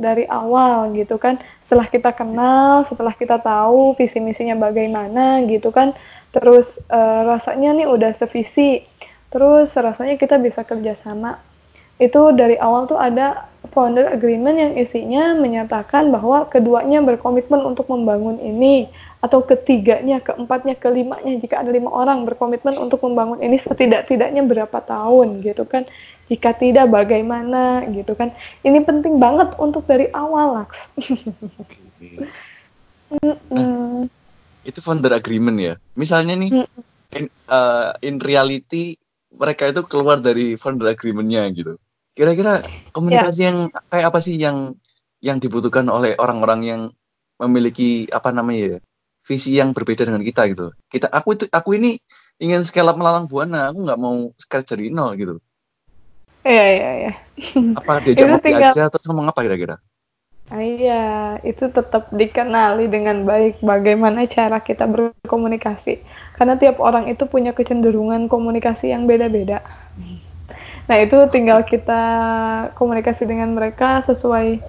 [0.00, 1.36] dari awal gitu kan.
[1.68, 5.92] Setelah kita kenal, setelah kita tahu visi misinya bagaimana gitu kan.
[6.34, 8.82] Terus uh, rasanya nih udah sevisi.
[9.30, 11.38] Terus rasanya kita bisa kerjasama
[12.02, 18.42] itu dari awal tuh ada founder agreement yang isinya menyatakan bahwa keduanya berkomitmen untuk membangun
[18.42, 18.90] ini
[19.22, 21.38] atau ketiganya, keempatnya, kelimanya.
[21.38, 25.86] Jika ada lima orang berkomitmen untuk membangun ini setidak-tidaknya berapa tahun gitu kan?
[26.26, 28.34] Jika tidak bagaimana gitu kan?
[28.66, 30.80] Ini penting banget untuk dari awal Laks.
[33.14, 34.08] Nah,
[34.64, 36.64] itu founder agreement ya misalnya nih
[37.14, 38.98] in, uh, in reality
[39.34, 41.74] mereka itu keluar dari founder agreement-nya gitu.
[42.14, 42.62] Kira-kira
[42.94, 43.48] komunikasi yeah.
[43.50, 43.58] yang
[43.90, 44.78] kayak apa sih yang
[45.18, 46.80] yang dibutuhkan oleh orang-orang yang
[47.42, 48.78] memiliki apa namanya ya
[49.24, 50.70] visi yang berbeda dengan kita gitu.
[50.86, 51.98] Kita aku itu aku ini
[52.38, 55.34] ingin scale up melalang buana, aku nggak mau scratch dari nol gitu.
[56.44, 57.12] Iya iya iya.
[57.74, 58.70] Apa diajak ngopi tinggal...
[58.70, 59.80] aja terus ngomong apa kira-kira?
[60.54, 61.04] Ah, iya,
[61.42, 65.98] itu tetap dikenali dengan baik bagaimana cara kita berkomunikasi.
[66.38, 69.66] Karena tiap orang itu punya kecenderungan komunikasi yang beda-beda.
[70.86, 72.02] Nah, itu tinggal kita
[72.78, 74.62] komunikasi dengan mereka sesuai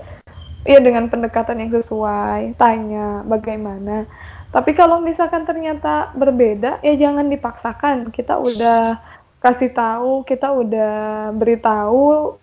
[0.65, 4.09] ya dengan pendekatan yang sesuai, tanya bagaimana.
[4.49, 8.09] Tapi kalau misalkan ternyata berbeda, ya jangan dipaksakan.
[8.09, 8.97] Kita udah
[9.37, 12.41] kasih tahu, kita udah beritahu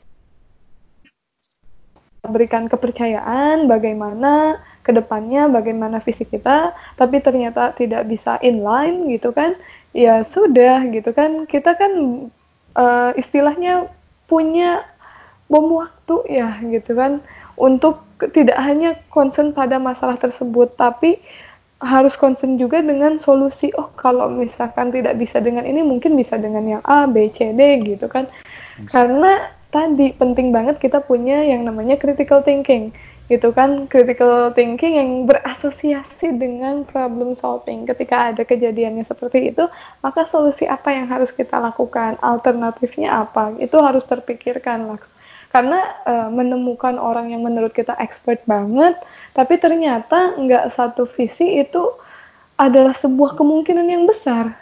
[2.22, 9.58] berikan kepercayaan bagaimana ke depannya bagaimana visi kita tapi ternyata tidak bisa inline gitu kan
[9.90, 11.46] ya sudah gitu kan.
[11.50, 11.92] Kita kan
[12.78, 13.90] uh, istilahnya
[14.30, 14.86] punya
[15.50, 17.20] bom waktu ya gitu kan
[17.60, 18.00] untuk
[18.32, 21.18] tidak hanya concern pada masalah tersebut tapi
[21.82, 26.62] harus concern juga dengan solusi oh kalau misalkan tidak bisa dengan ini mungkin bisa dengan
[26.78, 28.30] yang A B C D gitu kan.
[28.88, 32.92] Karena tadi penting banget kita punya yang namanya critical thinking
[33.26, 33.88] gitu kan?
[33.88, 37.88] Critical thinking yang berasosiasi dengan problem solving.
[37.88, 39.64] Ketika ada kejadiannya seperti itu
[40.04, 42.20] maka solusi apa yang harus kita lakukan?
[42.20, 43.56] Alternatifnya apa?
[43.58, 45.00] Itu harus terpikirkan lah
[45.52, 48.96] karena uh, menemukan orang yang menurut kita expert banget
[49.36, 51.92] tapi ternyata nggak satu visi itu
[52.56, 54.61] adalah sebuah kemungkinan yang besar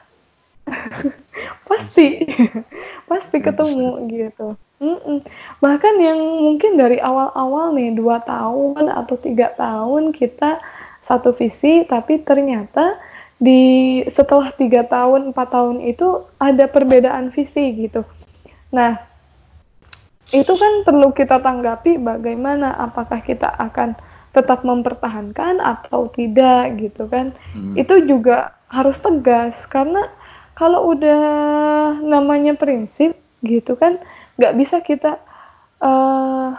[1.69, 2.27] pasti
[3.09, 5.21] pasti ketemu gitu Mm-mm.
[5.61, 10.57] Bahkan yang mungkin dari awal-awal nih dua tahun atau tiga tahun kita
[11.05, 12.97] satu visi, tapi ternyata
[13.37, 18.09] di setelah tiga tahun empat tahun itu ada perbedaan visi gitu.
[18.73, 18.97] Nah
[20.33, 23.93] itu kan perlu kita tanggapi bagaimana apakah kita akan
[24.33, 27.37] tetap mempertahankan atau tidak gitu kan.
[27.53, 27.77] Hmm.
[27.77, 30.09] Itu juga harus tegas karena
[30.61, 31.25] kalau udah
[32.05, 33.97] namanya prinsip gitu kan
[34.37, 35.17] nggak bisa kita
[35.81, 36.53] uh,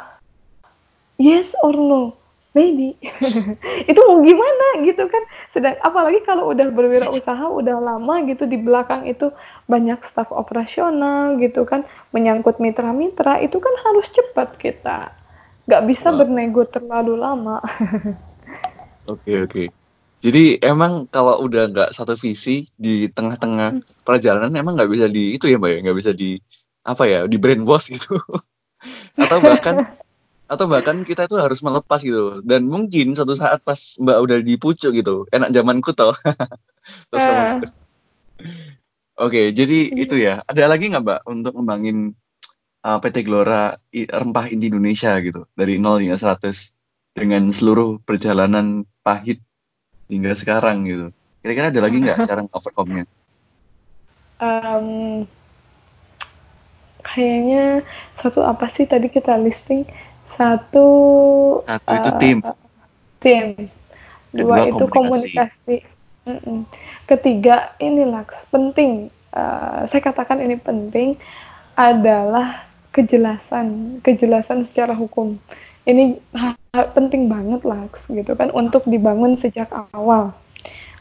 [1.21, 2.17] yes or no.
[2.51, 2.99] Maybe.
[3.89, 5.23] Itu mau gimana gitu kan.
[5.55, 9.31] Sedang apalagi kalau udah berwirausaha udah lama gitu di belakang itu
[9.71, 15.15] banyak staf operasional gitu kan menyangkut mitra-mitra itu kan harus cepat kita.
[15.63, 17.63] Nggak bisa bernego terlalu lama.
[19.09, 19.49] Oke oke.
[19.49, 19.80] okay.
[20.21, 24.05] Jadi emang kalau udah nggak satu visi di tengah-tengah hmm.
[24.05, 26.37] perjalanan emang nggak bisa di itu ya mbak ya nggak bisa di
[26.85, 28.21] apa ya di brainwash gitu
[29.23, 29.97] atau bahkan
[30.45, 34.55] atau bahkan kita itu harus melepas gitu dan mungkin suatu saat pas mbak udah di
[34.61, 36.13] pucuk gitu enak zamanku toh
[37.09, 37.57] terus uh.
[39.17, 40.01] oke jadi iya.
[40.05, 42.13] itu ya ada lagi nggak mbak untuk ngembangin
[42.85, 49.41] uh, PT Gelora rempah inti Indonesia gitu dari 0 hingga 100 dengan seluruh perjalanan pahit
[50.11, 51.07] hingga sekarang gitu.
[51.39, 53.07] Kira-kira ada lagi nggak cara overcome-nya?
[54.43, 55.23] Um,
[57.01, 57.87] kayaknya
[58.19, 59.87] satu apa sih tadi kita listing?
[60.35, 60.87] Satu
[61.63, 62.37] satu uh, itu eh, tim.
[63.23, 63.47] tim.
[64.31, 66.67] Dua itu komunikasi, komunikasi.
[67.07, 69.07] ketiga ini Laks penting.
[69.31, 71.15] Uh, saya katakan ini penting
[71.79, 75.39] adalah kejelasan kejelasan secara hukum
[75.89, 76.21] ini
[76.71, 80.31] penting banget Laks gitu kan untuk dibangun sejak awal.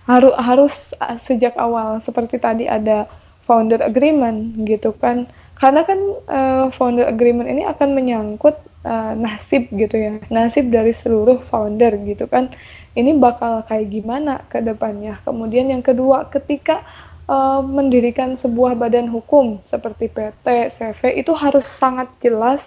[0.08, 0.74] Harus harus
[1.22, 3.06] sejak awal seperti tadi ada
[3.44, 5.28] founder agreement gitu kan.
[5.60, 8.56] Karena kan uh, founder agreement ini akan menyangkut
[8.88, 12.48] uh, nasib gitu ya nasib dari seluruh founder gitu kan.
[12.96, 15.20] Ini bakal kayak gimana ke depannya?
[15.22, 16.82] Kemudian yang kedua ketika
[17.30, 22.64] uh, mendirikan sebuah badan hukum seperti PT CV itu harus sangat jelas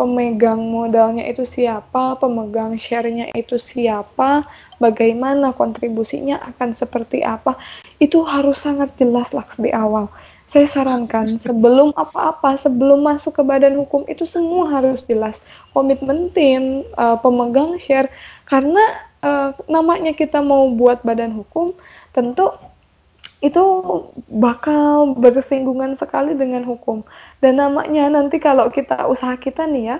[0.00, 4.48] pemegang modalnya itu siapa, pemegang share-nya itu siapa,
[4.80, 7.60] bagaimana kontribusinya akan seperti apa,
[8.00, 10.08] itu harus sangat jelas lah di awal
[10.50, 15.38] saya sarankan sebelum apa-apa, sebelum masuk ke badan hukum itu semua harus jelas.
[15.70, 18.10] Komitmen tim, uh, pemegang share,
[18.50, 18.82] karena
[19.22, 21.70] uh, namanya kita mau buat badan hukum,
[22.10, 22.50] tentu
[23.40, 23.64] itu
[24.28, 27.04] bakal bersinggungan sekali dengan hukum.
[27.40, 29.98] Dan namanya nanti kalau kita usaha kita nih ya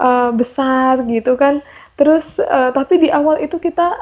[0.00, 1.64] uh, besar gitu kan,
[1.96, 3.96] terus uh, tapi di awal itu kita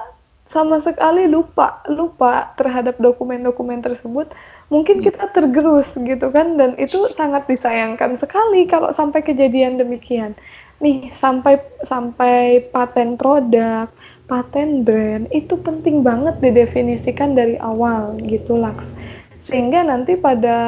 [0.54, 4.30] sama sekali lupa lupa terhadap dokumen-dokumen tersebut
[4.68, 5.04] mungkin hmm.
[5.10, 10.36] kita tergerus gitu kan dan itu sangat disayangkan sekali kalau sampai kejadian demikian
[10.78, 11.58] nih sampai
[11.88, 13.88] sampai paten produk
[14.24, 18.88] paten brand itu penting banget didefinisikan dari awal gitu Laks
[19.44, 20.58] sehingga nanti pada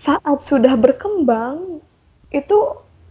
[0.00, 1.84] saat sudah berkembang
[2.32, 2.58] itu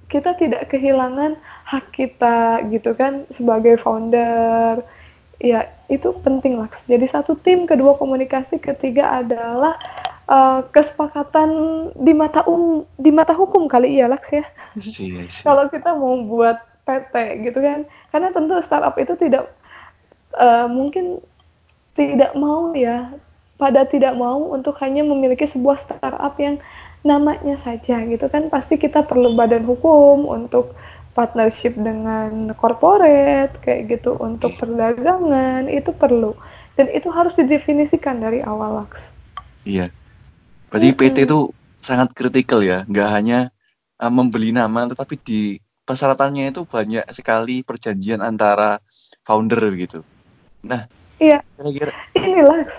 [0.07, 4.81] kita tidak kehilangan hak kita gitu kan sebagai founder
[5.37, 6.83] ya itu penting Laks.
[6.89, 9.77] Jadi satu tim, kedua komunikasi, ketiga adalah
[10.27, 11.49] uh, kesepakatan
[11.95, 14.45] di mata um di mata hukum kali ya Laks ya.
[15.45, 17.13] Kalau kita mau buat PT
[17.47, 19.51] gitu kan, karena tentu startup itu tidak
[20.37, 21.19] uh, mungkin
[21.97, 23.09] tidak mau ya,
[23.57, 26.61] pada tidak mau untuk hanya memiliki sebuah startup yang
[27.01, 30.77] namanya saja gitu kan, pasti kita perlu badan hukum untuk
[31.17, 36.37] partnership dengan corporate kayak gitu untuk perdagangan itu perlu
[36.77, 39.01] dan itu harus didefinisikan dari awal Laks.
[39.65, 39.89] Iya.
[40.69, 40.97] Berarti hmm.
[41.01, 41.49] PT itu
[41.81, 43.49] sangat kritikal ya, nggak hanya
[43.97, 45.41] uh, membeli nama tetapi di
[45.87, 48.83] persyaratannya itu banyak sekali perjanjian antara
[49.23, 50.03] founder gitu.
[50.67, 50.83] Nah,
[51.23, 51.39] iya.
[51.55, 52.75] Kira-kira ini Laks.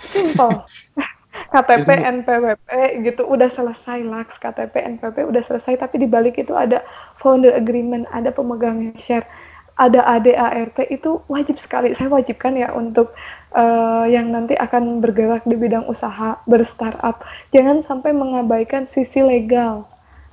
[0.00, 0.64] Simple.
[1.54, 2.68] KTP NPWP
[3.06, 6.82] gitu udah selesai Laks KTP NPWP udah selesai tapi di balik itu ada
[7.22, 9.26] founder agreement ada pemegang share
[9.74, 13.10] ada ADART itu wajib sekali saya wajibkan ya untuk
[13.54, 19.86] uh, yang nanti akan bergerak di bidang usaha berstartup jangan sampai mengabaikan sisi legal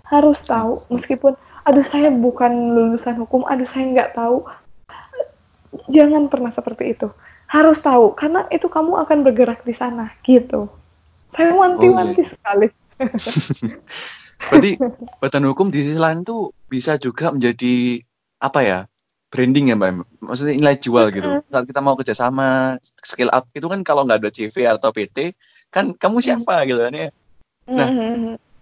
[0.06, 1.34] harus tahu meskipun
[1.66, 3.46] aduh saya bukan lulusan hukum.
[3.48, 4.46] Aduh saya nggak tahu.
[5.88, 7.08] Jangan pernah seperti itu.
[7.48, 10.72] Harus tahu karena itu kamu akan bergerak di sana gitu.
[11.32, 12.32] Saya wanti-wanti oh, iya.
[12.32, 12.68] sekali.
[14.52, 14.72] Berarti
[15.22, 18.04] badan hukum di sisi lain tuh bisa juga menjadi
[18.42, 18.80] apa ya
[19.32, 20.04] branding ya mbak?
[20.20, 21.30] Maksudnya nilai jual gitu.
[21.48, 25.38] Saat kita mau kerjasama skill up itu kan kalau nggak ada CV atau PT
[25.72, 27.10] kan kamu siapa gitu kan ya?
[27.70, 27.88] Nah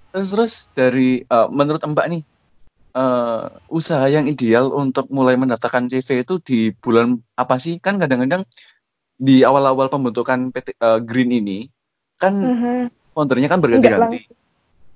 [0.10, 2.22] terus terus dari uh, menurut mbak nih
[2.94, 7.78] uh, usaha yang ideal untuk mulai mendaftarkan CV itu di bulan apa sih?
[7.82, 8.46] Kan kadang-kadang
[9.20, 11.68] di awal-awal pembentukan PT uh, Green ini
[12.16, 12.84] kan uh-huh.
[13.16, 14.32] foundernya kan berganti-ganti.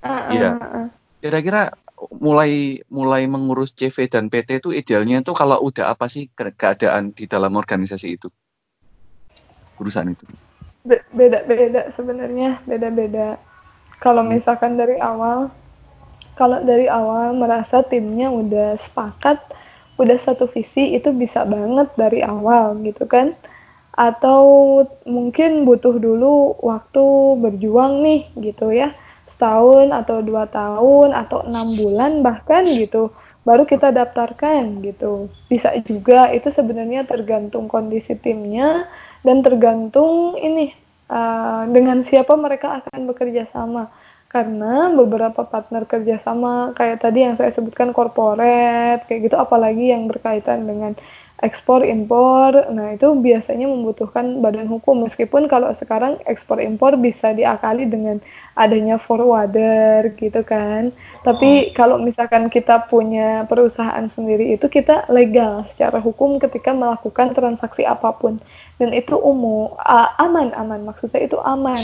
[0.03, 0.49] Iya.
[0.55, 0.87] uh, uh, uh.
[1.23, 1.71] kira-kira
[2.19, 7.27] mulai mulai mengurus CV dan PT itu idealnya itu kalau udah apa sih keadaan di
[7.27, 8.27] dalam organisasi itu?
[9.79, 10.27] Urusan itu.
[11.15, 13.39] Beda-beda sebenarnya beda-beda.
[14.03, 14.35] Kalau hmm.
[14.35, 15.47] misalkan dari awal
[16.33, 19.41] kalau dari awal merasa timnya udah sepakat
[20.01, 23.37] udah satu visi itu bisa banget dari awal gitu kan?
[23.93, 24.41] Atau
[25.05, 27.05] mungkin butuh dulu waktu
[27.37, 28.89] berjuang nih gitu ya.
[29.29, 33.13] Setahun atau dua tahun atau enam bulan bahkan gitu.
[33.45, 35.29] Baru kita daftarkan gitu.
[35.45, 38.89] Bisa juga itu sebenarnya tergantung kondisi timnya
[39.21, 40.73] dan tergantung ini
[41.13, 43.93] uh, dengan siapa mereka akan bekerja sama
[44.33, 50.65] karena beberapa partner kerjasama kayak tadi yang saya sebutkan corporate kayak gitu apalagi yang berkaitan
[50.65, 50.97] dengan
[51.43, 55.03] ekspor impor nah itu biasanya membutuhkan badan hukum.
[55.03, 58.23] Meskipun kalau sekarang ekspor impor bisa diakali dengan
[58.55, 60.95] adanya forwarder gitu kan.
[61.27, 61.75] Tapi oh.
[61.75, 68.15] kalau misalkan kita punya perusahaan sendiri itu kita legal secara hukum ketika melakukan transaksi apa
[68.15, 68.39] pun.
[68.79, 69.75] Dan itu umum
[70.17, 70.87] aman aman.
[70.87, 71.83] Maksudnya itu aman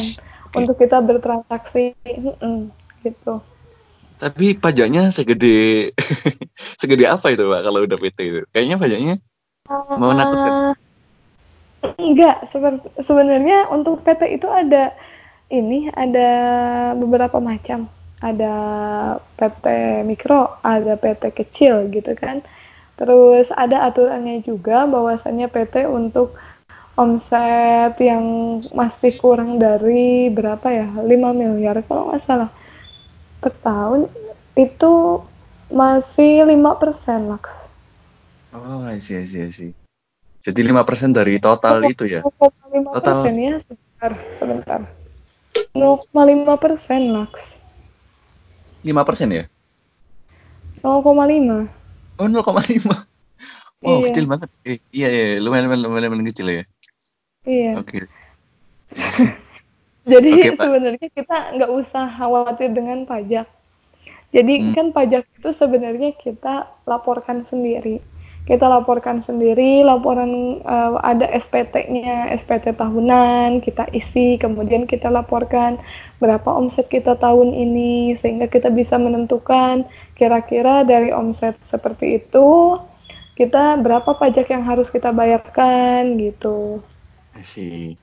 [0.50, 0.66] okay.
[0.66, 1.94] untuk kita bertransaksi
[3.06, 3.34] gitu
[4.20, 5.94] tapi pajaknya segede
[6.82, 9.16] segede apa itu pak kalau udah PT itu kayaknya pajaknya
[9.70, 10.74] Mau menakutkan?
[10.74, 12.42] Uh, enggak,
[13.06, 14.90] sebenarnya untuk PT itu ada
[15.54, 16.30] ini ada
[16.98, 17.86] beberapa macam.
[18.20, 18.52] Ada
[19.40, 19.66] PT
[20.10, 22.42] mikro, ada PT kecil gitu kan.
[22.98, 26.36] Terus ada aturannya juga bahwasannya PT untuk
[27.00, 32.52] omset yang masih kurang dari berapa ya 5 miliar kalau nggak salah
[33.40, 34.12] per tahun
[34.60, 35.24] itu
[35.72, 37.70] masih 5% Lux
[38.50, 39.72] Oh, I see, I see, I see.
[40.42, 42.26] Jadi 5% dari total itu ya?
[42.26, 44.82] 0,5 total ya, sebentar, sebentar.
[45.78, 47.62] 0,5 persen, Max.
[48.82, 49.46] 5 persen ya?
[50.82, 51.70] 0,5.
[52.18, 52.90] Oh, 0,5.
[53.80, 54.12] Wow, iya.
[54.12, 54.50] kecil banget.
[54.68, 56.64] Eh, iya, iya, lumayan, lumayan, lumayan, lumayan kecil ya?
[57.48, 57.80] Iya.
[57.80, 58.04] Oke.
[58.04, 58.04] Okay.
[60.12, 63.46] Jadi okay, sebenarnya kita nggak usah khawatir dengan pajak.
[64.34, 64.74] Jadi hmm.
[64.74, 68.02] kan pajak itu sebenarnya kita laporkan sendiri
[68.50, 75.78] kita laporkan sendiri laporan uh, ada SPT-nya SPT tahunan kita isi kemudian kita laporkan
[76.18, 79.86] berapa omset kita tahun ini sehingga kita bisa menentukan
[80.18, 82.82] kira-kira dari omset seperti itu
[83.38, 86.82] kita berapa pajak yang harus kita bayarkan gitu
[87.42, 87.98] sih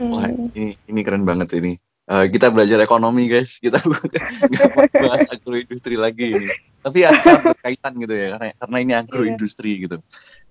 [0.00, 1.78] wah ini ini keren banget ini.
[2.10, 3.62] Uh, kita belajar ekonomi guys.
[3.62, 6.48] Kita nggak bahas agroindustri lagi ini.
[6.82, 9.82] Tapi ya sangat berkaitan gitu ya karena karena ini agroindustri yeah.
[9.86, 9.96] gitu.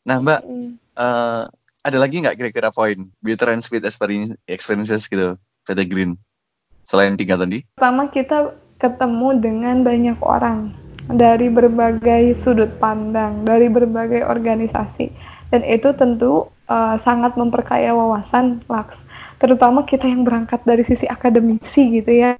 [0.08, 0.40] Nah mbak
[0.96, 1.44] uh,
[1.82, 3.12] ada lagi nggak kira-kira poin?
[3.20, 3.84] Better and speed
[4.48, 5.36] experiences gitu
[5.68, 6.16] PT Green.
[6.88, 7.68] Selain tiga tadi.
[7.76, 10.74] Pertama kita ketemu dengan banyak orang
[11.12, 15.12] dari berbagai sudut pandang dari berbagai organisasi.
[15.52, 19.04] Dan itu tentu uh, sangat memperkaya wawasan Laks
[19.44, 22.38] terutama kita yang berangkat dari sisi akademisi gitu ya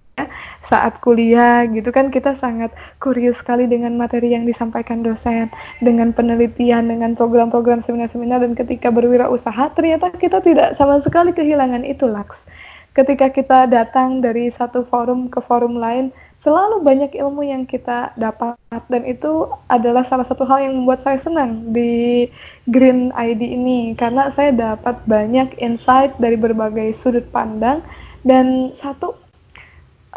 [0.72, 2.72] saat kuliah gitu kan kita sangat
[3.04, 5.52] kurius sekali dengan materi yang disampaikan dosen,
[5.84, 12.08] dengan penelitian, dengan program-program seminar-seminar dan ketika berwirausaha ternyata kita tidak sama sekali kehilangan itu
[12.08, 12.48] Laks.
[12.96, 16.12] Ketika kita datang dari satu forum ke forum lain,
[16.42, 18.58] selalu banyak ilmu yang kita dapat
[18.90, 22.26] dan itu adalah salah satu hal yang membuat saya senang di
[22.66, 27.86] Green ID ini karena saya dapat banyak insight dari berbagai sudut pandang
[28.26, 29.14] dan satu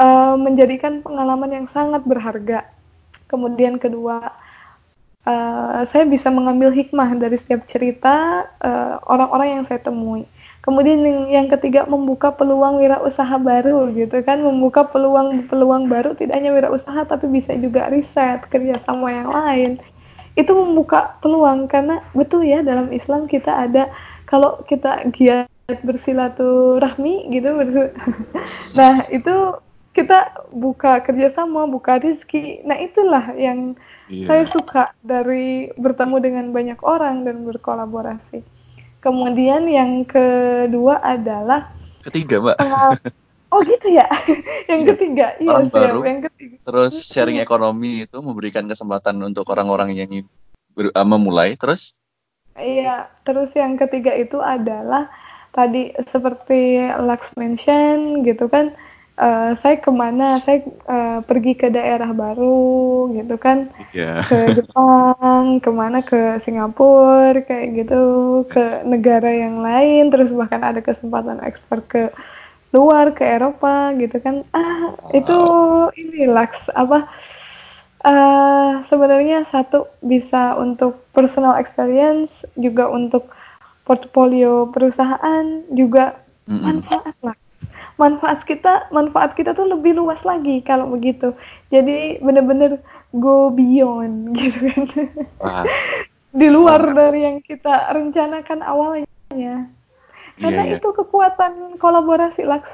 [0.00, 2.68] uh, menjadikan pengalaman yang sangat berharga.
[3.28, 4.32] Kemudian kedua,
[5.26, 10.28] uh, saya bisa mengambil hikmah dari setiap cerita eh, orang-orang uh, yang saya temui.
[10.64, 16.56] Kemudian yang, yang ketiga membuka peluang wirausaha baru gitu kan, membuka peluang-peluang baru tidak hanya
[16.56, 19.70] wirausaha tapi bisa juga riset, kerjasama yang lain.
[20.40, 23.92] Itu membuka peluang karena betul ya dalam Islam kita ada
[24.24, 27.88] kalau kita giat bersilaturahmi gitu bersil
[28.78, 29.36] nah itu
[29.94, 33.72] kita buka kerjasama buka rezeki nah itulah yang
[34.12, 34.28] yeah.
[34.28, 38.44] saya suka dari bertemu dengan banyak orang dan berkolaborasi
[39.04, 41.68] kemudian yang kedua adalah
[42.00, 42.56] ketiga mbak.
[43.54, 44.02] Oh gitu ya?
[44.70, 44.90] Yang yeah.
[44.90, 45.26] ketiga?
[45.38, 46.00] Iya orang baru.
[46.02, 46.56] Yang ketiga.
[46.66, 50.26] Terus sharing ekonomi itu memberikan kesempatan untuk orang-orang yang ingin
[50.90, 51.54] uh, memulai.
[51.54, 51.94] Terus?
[52.58, 55.06] Iya terus yang ketiga itu adalah
[55.54, 58.74] tadi seperti Lux mention gitu kan
[59.18, 63.70] uh, saya ke mana saya uh, pergi ke daerah baru gitu kan.
[63.94, 64.22] Yeah.
[64.26, 68.02] ke Jepang ke mana ke Singapura kayak gitu.
[68.50, 72.10] Ke negara yang lain terus bahkan ada kesempatan ekspor ke
[72.74, 74.42] luar ke Eropa gitu kan.
[74.54, 75.14] Ah wow.
[75.14, 75.38] itu
[75.98, 77.06] ini Lux apa
[78.02, 83.30] uh, sebenarnya satu bisa untuk personal experience juga untuk
[83.84, 86.16] portfolio perusahaan juga
[86.48, 87.36] manfaat lah
[87.94, 91.32] manfaat kita manfaat kita tuh lebih luas lagi kalau begitu.
[91.70, 92.82] Jadi bener-bener
[93.14, 95.14] go beyond gitu kan.
[96.34, 99.70] Di luar dari yang kita rencanakan awalnya.
[100.34, 100.78] Karena yeah, yeah.
[100.82, 102.70] itu kekuatan kolaborasi Laks.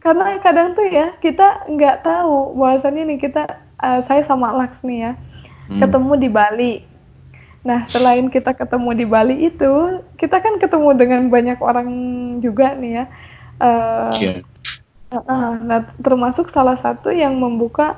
[0.00, 5.10] Karena kadang tuh ya kita nggak tahu bahwasannya nih kita uh, saya sama Laks nih
[5.10, 5.12] ya
[5.68, 5.80] hmm.
[5.80, 6.74] ketemu di Bali.
[7.64, 9.72] Nah, selain kita ketemu di Bali itu,
[10.20, 11.88] kita kan ketemu dengan banyak orang
[12.44, 13.04] juga nih ya.
[13.62, 14.38] Uh, yeah.
[15.14, 17.94] uh, nah, termasuk salah satu yang membuka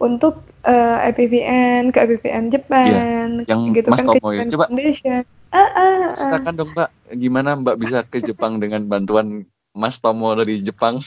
[0.00, 3.46] untuk uh, eh, EPVN ke EPVN Jepang, yeah.
[3.46, 4.44] yang gitu Mas kan Tomo ya.
[4.48, 4.66] Coba.
[4.68, 5.22] Foundation.
[5.54, 6.02] Uh, uh, uh.
[6.18, 6.90] Silakan dong Mbak,
[7.20, 9.46] gimana Mbak bisa ke Jepang dengan bantuan
[9.76, 10.98] Mas Tomo dari Jepang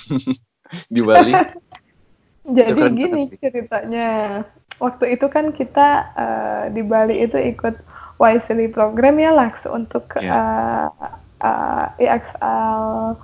[0.94, 1.34] di Bali?
[2.58, 4.44] Jadi gini ceritanya.
[4.78, 7.76] Waktu itu kan kita uh, di Bali itu ikut
[8.18, 10.90] Wisely program ya Lux untuk yeah.
[10.90, 13.18] uh, uh, EXL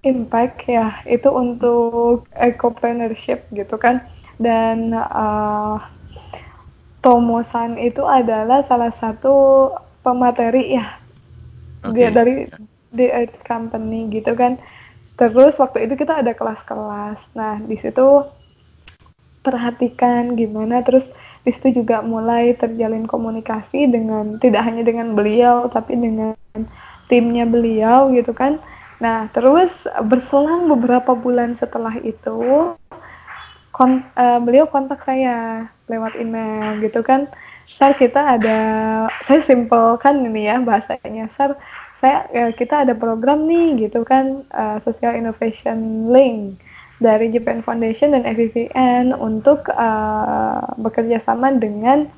[0.00, 4.00] Impact ya itu untuk ecopreneurship gitu kan.
[4.40, 5.76] Dan uh,
[7.00, 9.68] Tomosan itu adalah salah satu
[10.00, 11.00] pemateri ya
[11.84, 11.92] okay.
[11.96, 12.48] dia dari
[12.92, 14.60] the Earth Company gitu kan.
[15.16, 17.20] Terus waktu itu kita ada kelas-kelas.
[17.36, 18.24] Nah di situ
[19.44, 20.80] perhatikan gimana.
[20.84, 21.08] Terus
[21.44, 26.36] di situ juga mulai terjalin komunikasi dengan tidak hanya dengan beliau tapi dengan
[27.08, 28.60] timnya beliau gitu kan
[29.00, 32.76] nah terus berselang beberapa bulan setelah itu
[33.72, 37.26] kon uh, beliau kontak saya lewat email gitu kan.
[37.64, 38.58] Sar kita ada
[39.22, 41.54] saya simple ini ya bahasanya Sar
[42.00, 46.58] saya ya, kita ada program nih gitu kan uh, social innovation link
[47.00, 52.08] dari Japan Foundation dan FVVN untuk uh, bekerja sama dengan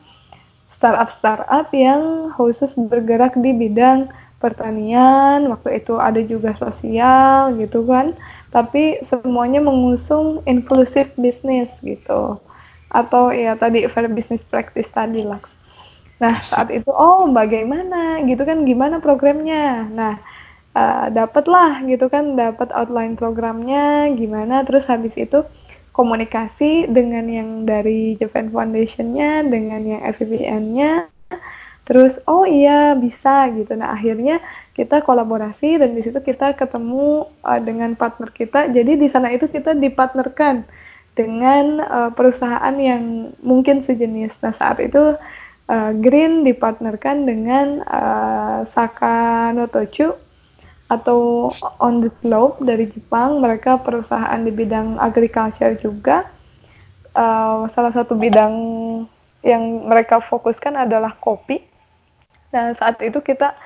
[0.70, 4.10] startup-startup yang khusus bergerak di bidang
[4.42, 8.18] pertanian, waktu itu ada juga sosial gitu kan,
[8.50, 12.42] tapi semuanya mengusung inclusive business gitu.
[12.90, 15.54] Atau ya tadi fair business practice tadi Lux.
[16.18, 19.86] Nah, saat itu oh bagaimana gitu kan gimana programnya.
[19.86, 20.18] Nah,
[20.76, 25.44] uh, dapatlah gitu kan dapat outline programnya gimana terus habis itu
[25.92, 31.11] komunikasi dengan yang dari Japan Foundation-nya dengan yang FVPN-nya
[31.92, 33.76] terus oh iya bisa gitu.
[33.76, 34.40] Nah akhirnya
[34.72, 38.72] kita kolaborasi dan di situ kita ketemu uh, dengan partner kita.
[38.72, 40.64] Jadi di sana itu kita dipartnerkan
[41.12, 44.32] dengan uh, perusahaan yang mungkin sejenis.
[44.40, 45.20] Nah saat itu
[45.68, 50.16] uh, Green dipartnerkan dengan uh, Saka Notochu
[50.88, 53.44] atau on the slope dari Jepang.
[53.44, 56.24] Mereka perusahaan di bidang agriculture juga.
[57.12, 58.56] Uh, salah satu bidang
[59.44, 61.71] yang mereka fokuskan adalah kopi
[62.52, 63.56] nah saat itu kita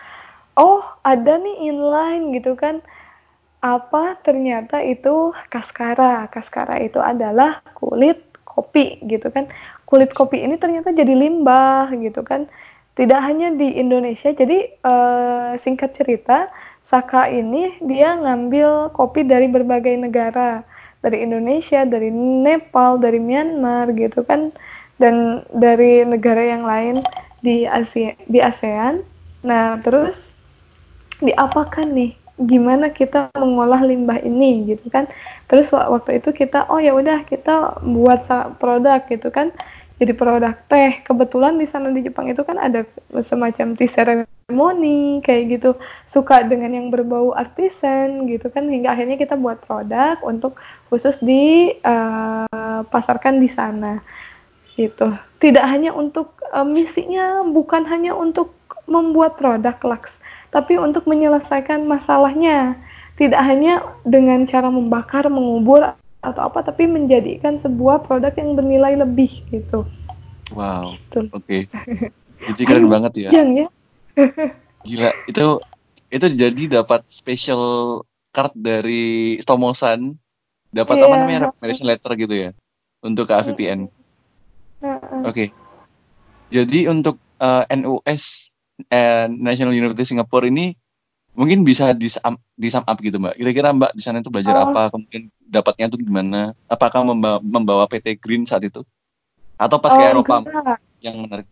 [0.56, 2.80] oh ada nih inline gitu kan.
[3.64, 4.20] Apa?
[4.22, 6.30] Ternyata itu kaskara.
[6.30, 9.50] Kaskara itu adalah kulit kopi gitu kan.
[9.90, 12.46] Kulit kopi ini ternyata jadi limbah gitu kan.
[12.96, 16.48] Tidak hanya di Indonesia jadi uh, singkat cerita
[16.86, 20.62] Saka ini dia ngambil kopi dari berbagai negara,
[21.02, 24.54] dari Indonesia, dari Nepal, dari Myanmar gitu kan,
[25.02, 27.02] dan dari negara yang lain
[27.46, 29.06] di Asia, di ASEAN.
[29.46, 30.18] Nah, terus
[31.22, 32.18] diapakan nih?
[32.36, 35.06] Gimana kita mengolah limbah ini gitu kan?
[35.46, 38.26] Terus waktu itu kita oh ya udah kita buat
[38.58, 39.54] produk gitu kan
[39.96, 41.00] jadi produk teh.
[41.08, 42.84] Kebetulan di sana di Jepang itu kan ada
[43.24, 45.70] semacam tea ceremony kayak gitu.
[46.12, 50.60] Suka dengan yang berbau artisan gitu kan hingga akhirnya kita buat produk untuk
[50.92, 54.04] khusus eh, uh, di sana.
[54.76, 55.08] Gitu.
[55.40, 58.52] Tidak hanya untuk uh, misinya bukan hanya untuk
[58.86, 60.20] membuat produk laks,
[60.52, 62.76] tapi untuk menyelesaikan masalahnya.
[63.16, 65.96] Tidak hanya dengan cara membakar, mengubur
[66.26, 69.86] atau apa tapi menjadikan sebuah produk yang bernilai lebih gitu
[70.50, 71.30] wow gitu.
[71.30, 71.70] oke okay.
[72.50, 73.68] jadi keren banget ya ya
[74.86, 75.46] gila itu
[76.10, 78.02] itu jadi dapat special
[78.34, 80.18] card dari Tomosan
[80.74, 81.06] dapat yeah.
[81.06, 82.50] apa namanya recommendation letter gitu ya
[83.06, 83.86] untuk ke AVPN
[84.82, 85.32] oke.
[85.32, 85.48] Okay.
[86.52, 88.52] jadi untuk uh, eh, NUS
[88.92, 90.76] uh, National University Singapore ini
[91.36, 93.36] mungkin bisa di sum, di sum up gitu mbak.
[93.36, 94.72] Kira-kira mbak di sana itu belajar oh.
[94.72, 94.88] apa?
[94.92, 96.56] Kemudian dapatnya tuh gimana?
[96.66, 98.82] Apakah membawa, membawa PT Green saat itu?
[99.60, 100.80] Atau pas oh, ke Eropa enggak.
[101.04, 101.48] yang menarik?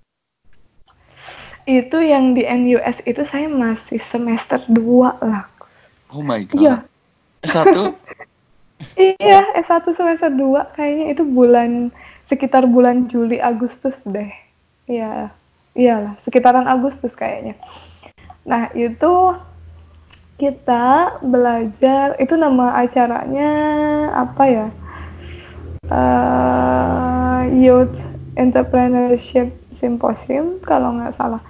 [1.64, 5.48] Itu yang di NUS itu saya masih semester 2 lah.
[6.12, 6.60] Oh my god.
[6.60, 6.74] Iya.
[7.44, 7.76] S1
[9.20, 11.92] iya S1 semester 2 kayaknya itu bulan
[12.28, 14.30] sekitar bulan Juli Agustus deh.
[14.88, 15.32] Iya
[15.74, 17.58] iyalah sekitaran Agustus kayaknya.
[18.46, 19.34] Nah itu
[20.38, 23.50] kita belajar itu nama acaranya
[24.14, 24.66] apa ya?
[25.84, 27.98] Uh, Youth
[28.40, 31.42] Entrepreneurship Symposium kalau nggak salah.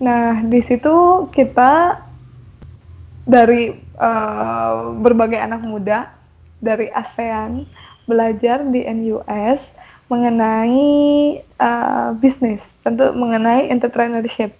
[0.00, 2.00] Nah di situ kita
[3.22, 6.10] dari uh, berbagai anak muda
[6.58, 7.68] dari ASEAN
[8.06, 9.62] belajar di NUS
[10.12, 14.52] mengenai uh, bisnis, tentu mengenai entrepreneurship,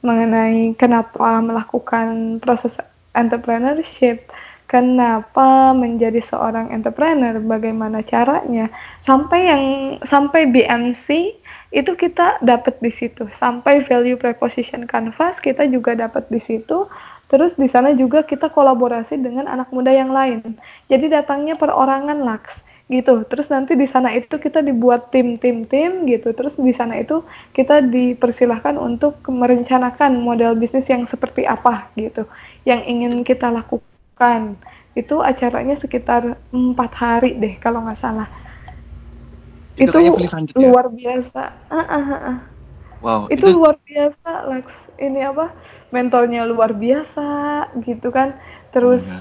[0.00, 2.72] mengenai kenapa melakukan proses
[3.12, 4.24] entrepreneurship,
[4.64, 8.72] kenapa menjadi seorang entrepreneur, bagaimana caranya,
[9.04, 9.64] sampai yang
[10.08, 11.36] sampai BMC
[11.76, 16.88] itu kita dapat di situ, sampai value preposition canvas kita juga dapat di situ.
[17.24, 20.54] Terus di sana juga kita kolaborasi dengan anak muda yang lain.
[20.86, 23.24] Jadi datangnya perorangan laks gitu.
[23.24, 26.36] Terus nanti di sana itu kita dibuat tim-tim-tim gitu.
[26.36, 27.24] Terus di sana itu
[27.56, 32.28] kita dipersilahkan untuk merencanakan model bisnis yang seperti apa gitu,
[32.68, 34.58] yang ingin kita lakukan.
[34.94, 38.28] Itu acaranya sekitar empat hari deh kalau nggak salah.
[39.74, 39.98] Itu, itu
[40.54, 40.70] ya?
[40.70, 41.42] luar biasa.
[41.66, 42.38] Uh, uh, uh.
[43.04, 44.66] Wow, itu, itu luar biasa, Lex.
[44.96, 45.52] Ini apa?
[45.92, 48.32] Mentornya luar biasa, gitu kan.
[48.72, 49.20] Terus oh,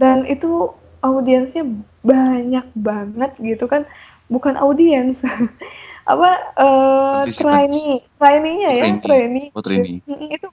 [0.00, 1.64] dan itu audiensnya
[2.04, 3.84] banyak banget gitu kan.
[4.30, 5.20] Bukan audiens.
[6.10, 10.02] Apa uh, trainee trainee-nya ya trainee, oh, trainee.
[10.32, 10.48] itu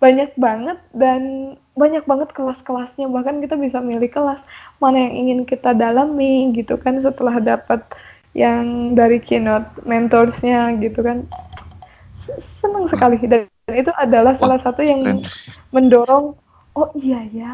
[0.00, 3.10] banyak banget dan banyak banget kelas-kelasnya.
[3.10, 4.40] Bahkan kita bisa milih kelas
[4.80, 7.84] mana yang ingin kita dalami gitu kan setelah dapat
[8.32, 11.28] yang dari keynote mentorsnya gitu kan.
[12.62, 13.20] Senang sekali.
[13.20, 15.20] Dan itu adalah salah satu yang
[15.74, 16.32] mendorong
[16.74, 17.52] oh iya ya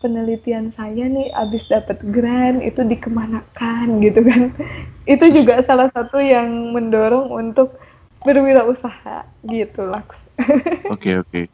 [0.00, 4.52] penelitian saya nih abis dapat grant itu dikemanakan gitu kan.
[5.12, 7.76] Itu juga salah satu yang mendorong untuk
[8.24, 10.20] berwirausaha gitu Laks.
[10.40, 11.28] Oke okay, oke.
[11.30, 11.44] Okay.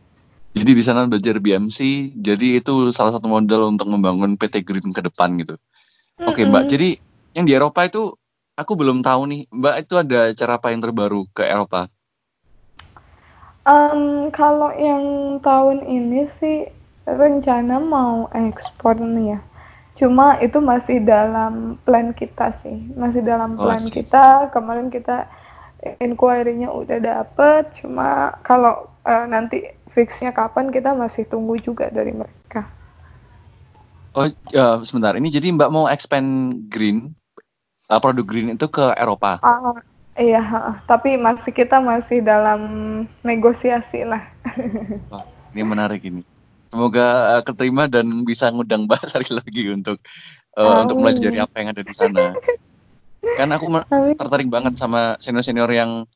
[0.56, 1.78] jadi di sana belajar BMC
[2.16, 5.58] jadi itu salah satu modal untuk membangun PT Green ke depan gitu.
[6.22, 6.88] Oke okay, Mbak jadi
[7.36, 8.14] yang di Eropa itu
[8.56, 11.92] aku belum tahu nih Mbak itu ada cara apa yang terbaru ke Eropa?
[13.66, 16.70] Um, kalau yang tahun ini sih
[17.06, 19.40] rencana mau ekspor nih ya.
[19.96, 24.52] Cuma itu masih dalam plan kita sih, masih dalam oh, plan oh, kita.
[24.52, 25.24] Kemarin kita
[26.02, 32.68] inquiry-nya udah dapet, cuma kalau uh, nanti fixnya kapan kita masih tunggu juga dari mereka.
[34.12, 35.16] Oh, uh, sebentar.
[35.16, 37.16] Ini jadi Mbak mau expand green,
[37.88, 39.40] uh, produk green itu ke Eropa?
[39.40, 39.80] Uh,
[40.20, 42.60] iya, uh, tapi masih kita masih dalam
[43.24, 44.20] negosiasi lah.
[45.14, 45.24] oh,
[45.56, 46.35] ini menarik ini.
[46.70, 49.98] Semoga uh, keterima dan bisa ngundang Mbak Sari lagi untuk
[50.58, 52.34] uh, untuk melajari apa yang ada di sana.
[53.36, 53.70] Kan aku
[54.18, 56.06] tertarik banget sama senior-senior yang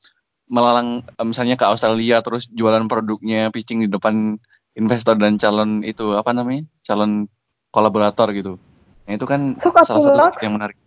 [0.51, 4.35] melalang uh, misalnya ke Australia terus jualan produknya pitching di depan
[4.75, 6.67] investor dan calon itu apa namanya?
[6.83, 7.31] calon
[7.71, 8.59] kolaborator gitu.
[9.07, 10.35] Nah, itu kan Suka salah satu Lux.
[10.43, 10.79] yang menarik.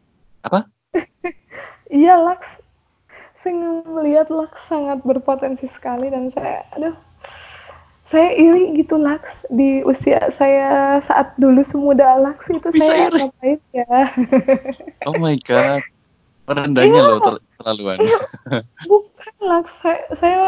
[0.44, 0.68] Apa?
[1.92, 2.44] iya, Lux.
[3.40, 6.96] Saya melihat Lux sangat berpotensi sekali dan saya aduh
[8.14, 9.50] saya iri gitu Laks.
[9.50, 13.20] Di usia saya saat dulu semuda Laks itu Bisa saya iri.
[13.26, 13.98] ngapain ya?
[15.10, 15.82] Oh my god.
[16.46, 17.98] Rendahnya iya, loh ter terlaluan.
[17.98, 18.20] Iya,
[18.86, 19.74] bukan Laks.
[19.82, 20.42] Saya, saya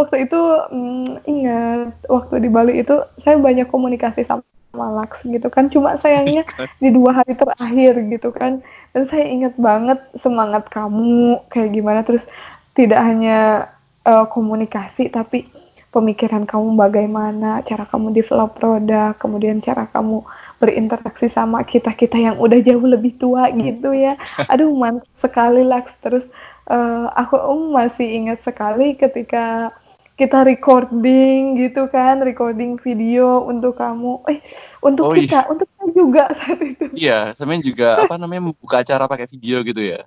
[0.00, 0.40] waktu itu
[0.72, 4.42] mm, ingat waktu di Bali itu saya banyak komunikasi sama
[4.72, 5.68] Laks gitu kan.
[5.68, 6.48] Cuma sayangnya
[6.82, 8.64] di dua hari terakhir gitu kan.
[8.96, 12.00] Dan saya ingat banget semangat kamu kayak gimana.
[12.00, 12.24] Terus
[12.72, 13.68] tidak hanya
[14.06, 15.50] uh, komunikasi tapi
[15.96, 20.20] pemikiran kamu bagaimana, cara kamu develop produk, kemudian cara kamu
[20.60, 24.20] berinteraksi sama kita-kita yang udah jauh lebih tua gitu ya.
[24.52, 25.96] Aduh mantap sekali Laks.
[26.04, 26.28] Terus
[26.68, 29.72] uh, aku um, masih ingat sekali ketika
[30.16, 34.40] kita recording gitu kan, recording video untuk kamu, eh
[34.80, 35.48] untuk Oh kita, iya.
[35.48, 36.84] untuk kita juga saat itu.
[36.96, 40.04] Iya, sampean juga apa namanya membuka acara pakai video gitu ya.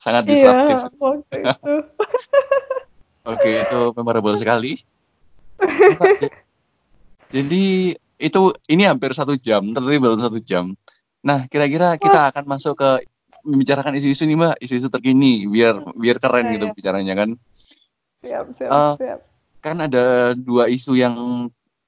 [0.00, 0.76] Sangat Iya, disruptif.
[0.96, 1.74] waktu itu.
[3.36, 4.80] Oke, itu memorable sekali.
[7.30, 10.74] Jadi itu ini hampir satu jam, tapi baru satu jam.
[11.22, 12.90] Nah, kira-kira kita akan masuk ke
[13.40, 16.74] membicarakan isu-isu nih mbak, isu-isu terkini, biar biar keren Iya, gitu iya.
[16.76, 17.28] bicaranya kan.
[18.20, 19.20] Siap, siap, Eh, siap.
[19.64, 21.16] kan ada dua isu yang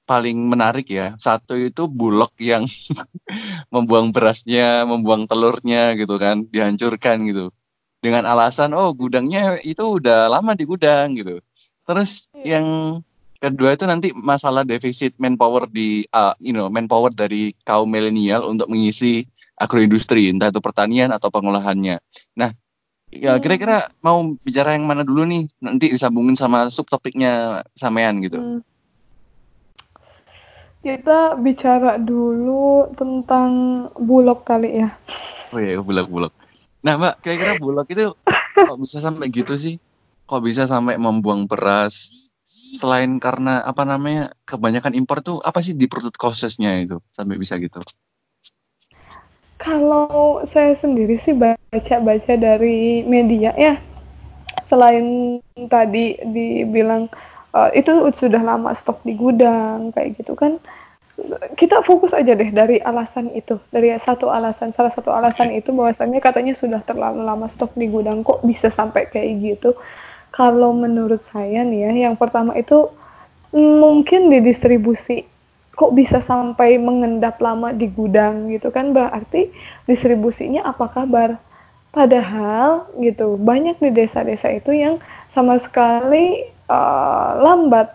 [0.03, 1.13] paling menarik ya.
[1.21, 2.65] Satu itu Bulog yang
[3.73, 7.53] membuang berasnya, membuang telurnya gitu kan, dihancurkan gitu.
[8.01, 11.37] Dengan alasan oh gudangnya itu udah lama di gudang gitu.
[11.85, 12.57] Terus Iya.
[12.57, 12.65] yang
[13.43, 18.71] kedua itu nanti masalah defisit manpower di uh, you know, manpower dari kaum milenial untuk
[18.71, 19.27] mengisi
[19.59, 21.99] agroindustri, entah itu pertanian atau pengolahannya.
[22.39, 22.55] Nah,
[23.11, 23.43] ya Hmm.
[23.43, 25.51] kira-kira mau bicara yang mana dulu nih?
[25.59, 28.39] Nanti disambungin sama subtopiknya sampean gitu.
[28.39, 28.61] Hmm.
[30.83, 33.51] Kita bicara dulu tentang
[33.95, 34.89] bulog kali ya.
[35.51, 36.31] Oh iya, bulog-bulog.
[36.83, 38.11] Nah, Mbak, kira-kira bulog itu
[38.67, 39.79] kok bisa sampai gitu sih?
[40.27, 42.27] Kok bisa sampai membuang beras?
[42.73, 46.97] Selain karena apa namanya kebanyakan impor tuh apa sih di perut causes-nya itu?
[47.13, 47.77] Sampai bisa gitu?
[49.61, 53.77] Kalau saya sendiri sih baca-baca dari media ya,
[54.67, 55.37] selain
[55.69, 57.07] tadi dibilang
[57.53, 60.59] uh, itu sudah lama stok di gudang kayak gitu kan,
[61.55, 66.19] kita fokus aja deh dari alasan itu, dari satu alasan, salah satu alasan itu bahwasannya
[66.19, 69.77] katanya sudah terlalu lama stok di gudang, kok bisa sampai kayak gitu?
[70.33, 72.89] Kalau menurut saya nih ya, yang pertama itu
[73.53, 75.29] mungkin di distribusi
[75.77, 79.53] kok bisa sampai mengendap lama di gudang gitu kan berarti
[79.85, 81.37] distribusinya apa kabar?
[81.93, 84.97] Padahal gitu banyak di desa-desa itu yang
[85.29, 87.93] sama sekali uh, lambat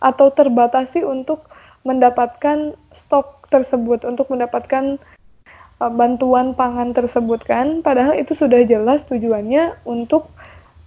[0.00, 1.44] atau terbatasi untuk
[1.84, 4.96] mendapatkan stok tersebut untuk mendapatkan
[5.80, 7.84] uh, bantuan pangan tersebut kan.
[7.84, 10.28] Padahal itu sudah jelas tujuannya untuk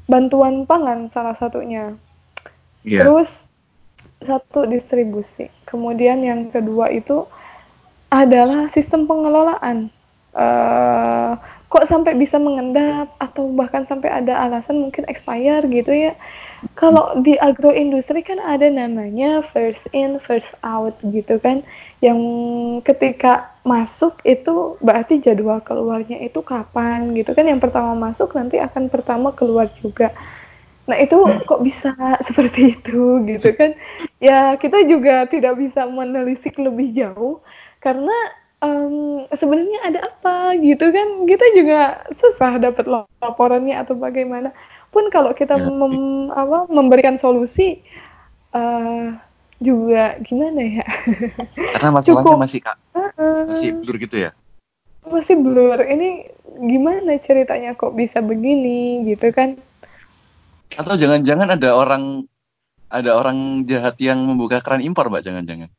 [0.07, 1.93] bantuan pangan salah satunya
[2.87, 3.03] yeah.
[3.03, 3.47] terus
[4.23, 5.51] satu distribusi.
[5.67, 7.27] Kemudian yang kedua itu
[8.09, 9.91] adalah sistem pengelolaan.
[10.37, 11.33] Uh,
[11.67, 16.13] kok sampai bisa mengendap atau bahkan sampai ada alasan mungkin expire gitu ya.
[16.73, 21.61] Kalau di agroindustri kan ada namanya first in first out gitu kan.
[22.01, 22.19] Yang
[22.85, 27.45] ketika masuk itu berarti jadwal keluarnya itu kapan gitu kan.
[27.45, 30.09] Yang pertama masuk nanti akan pertama keluar juga.
[30.89, 31.93] Nah itu kok bisa
[32.27, 33.77] seperti itu gitu kan?
[34.17, 37.37] Ya kita juga tidak bisa menelisik lebih jauh
[37.85, 38.15] karena
[38.65, 41.07] um, sebenarnya ada apa gitu kan?
[41.29, 41.79] Kita juga
[42.17, 42.85] susah dapat
[43.21, 44.53] laporannya atau bagaimana.
[44.97, 45.69] Pun kalau kita Ya.
[45.69, 45.95] mem,
[46.33, 47.85] apa, memberikan solusi
[48.49, 49.13] uh,
[49.59, 50.85] juga gimana ya?
[51.77, 52.77] Karena masalahnya Cukup masih kak
[53.45, 54.31] masih blur gitu ya.
[55.05, 55.77] masih blur.
[55.79, 59.61] Ini gimana ceritanya kok bisa begini gitu kan?
[60.73, 62.25] Atau jangan-jangan ada orang
[62.89, 65.69] ada orang jahat yang membuka keran impor, Mbak, jangan-jangan.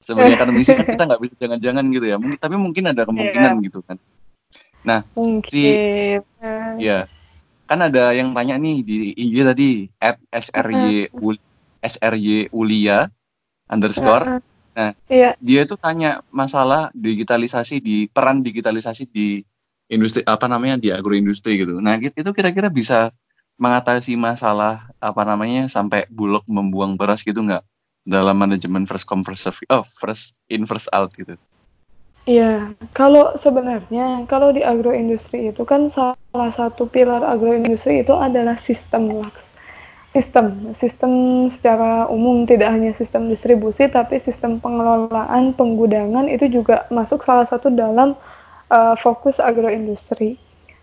[0.00, 2.16] Sebenarnya akademisi kan kita nggak bisa jangan-jangan gitu ya.
[2.16, 3.64] Mungkin tapi mungkin ada kemungkinan Iya.
[3.68, 4.00] gitu kan.
[4.80, 6.78] Nah, si Mungkin.
[6.78, 7.10] ya
[7.66, 11.10] kan ada yang tanya nih di IG tadi at sry
[11.82, 13.10] sry ulia
[13.70, 14.40] underscore.
[14.76, 15.32] Nah, Iya.
[15.40, 19.40] dia itu tanya masalah digitalisasi di peran digitalisasi di
[19.88, 21.80] industri apa namanya di agroindustri gitu.
[21.80, 23.10] Nah, itu kira-kira bisa
[23.56, 27.64] mengatasi masalah apa namanya sampai bulog membuang beras gitu nggak
[28.04, 31.40] dalam manajemen first come first serve oh first in first out gitu.
[32.26, 39.14] Iya, kalau sebenarnya kalau di agroindustri itu kan salah satu pilar agroindustri itu adalah sistem
[39.14, 39.46] LAX.
[40.10, 41.12] Sistem, sistem
[41.54, 47.70] secara umum tidak hanya sistem distribusi tapi sistem pengelolaan penggudangan itu juga masuk salah satu
[47.70, 48.18] dalam
[48.74, 50.34] uh, fokus agroindustri.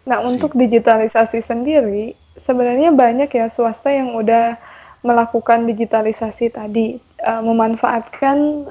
[0.07, 0.39] Nah, Si.
[0.39, 4.55] untuk digitalisasi sendiri sebenarnya banyak ya swasta yang udah
[5.03, 8.63] melakukan digitalisasi tadi, uh, memanfaatkan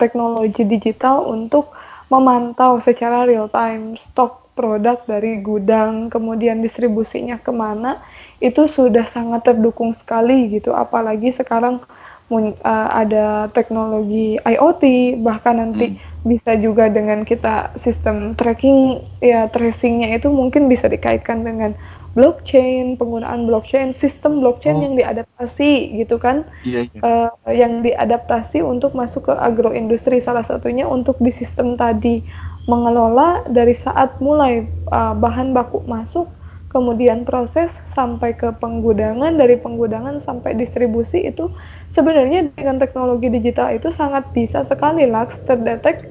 [0.00, 1.76] teknologi digital untuk
[2.12, 8.00] memantau secara real time stok produk dari gudang, kemudian distribusinya ke mana,
[8.40, 10.72] itu sudah sangat terdukung sekali gitu.
[10.72, 11.84] Apalagi sekarang
[12.32, 16.00] uh, ada teknologi IoT, bahkan nanti Hmm.
[16.26, 21.76] bisa juga dengan kita sistem tracking, ya tracingnya itu mungkin bisa dikaitkan dengan
[22.16, 24.84] blockchain, penggunaan blockchain, sistem blockchain Oh.
[24.88, 27.00] yang diadaptasi gitu kan Iya iya.
[27.04, 32.24] uh, yang diadaptasi untuk masuk ke agroindustri salah satunya untuk di sistem tadi
[32.66, 36.26] mengelola dari saat mulai uh, bahan baku masuk
[36.72, 41.48] kemudian proses sampai ke penggudangan, dari penggudangan sampai distribusi itu
[41.94, 46.04] sebenarnya dengan teknologi digital itu sangat bisa sekali Laks terdetek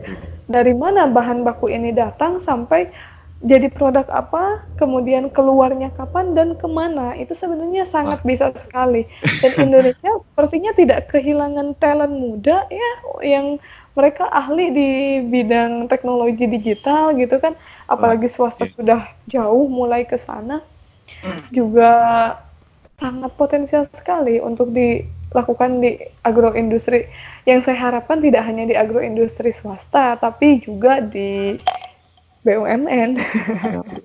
[0.49, 2.89] dari mana bahan baku ini datang sampai
[3.46, 8.28] jadi produk apa, kemudian keluarnya kapan dan ke mana, itu sebenarnya sangat Wah.
[8.28, 9.06] bisa sekali.
[9.22, 12.91] Dan Indonesia sepertinya tidak kehilangan talent muda ya
[13.22, 13.62] yang
[13.93, 14.89] mereka ahli di
[15.30, 17.54] bidang teknologi digital gitu kan,
[17.86, 20.66] apalagi swasta sudah jauh mulai ke sana,
[21.54, 21.93] juga
[22.98, 27.08] sangat potensial sekali untuk dilakukan di agroindustri.
[27.46, 31.62] Yang saya harapkan tidak hanya di agroindustri swasta, tapi juga di
[32.46, 33.10] BUMN.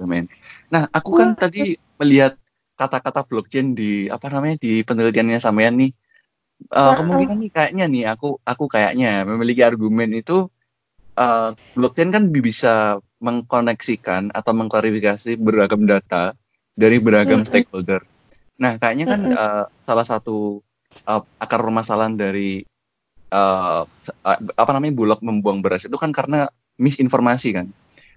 [0.00, 0.24] BUMN.
[0.72, 2.40] Nah, aku kan tadi melihat
[2.72, 5.92] kata-kata blockchain di apa namanya di penelitiannya sampean nih.
[6.72, 10.48] Uh, kemungkinan nih kayaknya nih aku aku kayaknya memiliki argumen itu
[11.16, 16.36] uh, blockchain kan bisa mengkoneksikan atau mengklarifikasi beragam data
[16.76, 18.04] dari beragam stakeholder.
[18.60, 20.60] Nah, kayaknya kan uh, salah satu
[21.08, 22.64] uh, akar permasalahan dari
[23.32, 23.84] uh,
[24.56, 26.48] apa namanya bulog membuang beras itu kan karena
[26.80, 27.68] misinformasi kan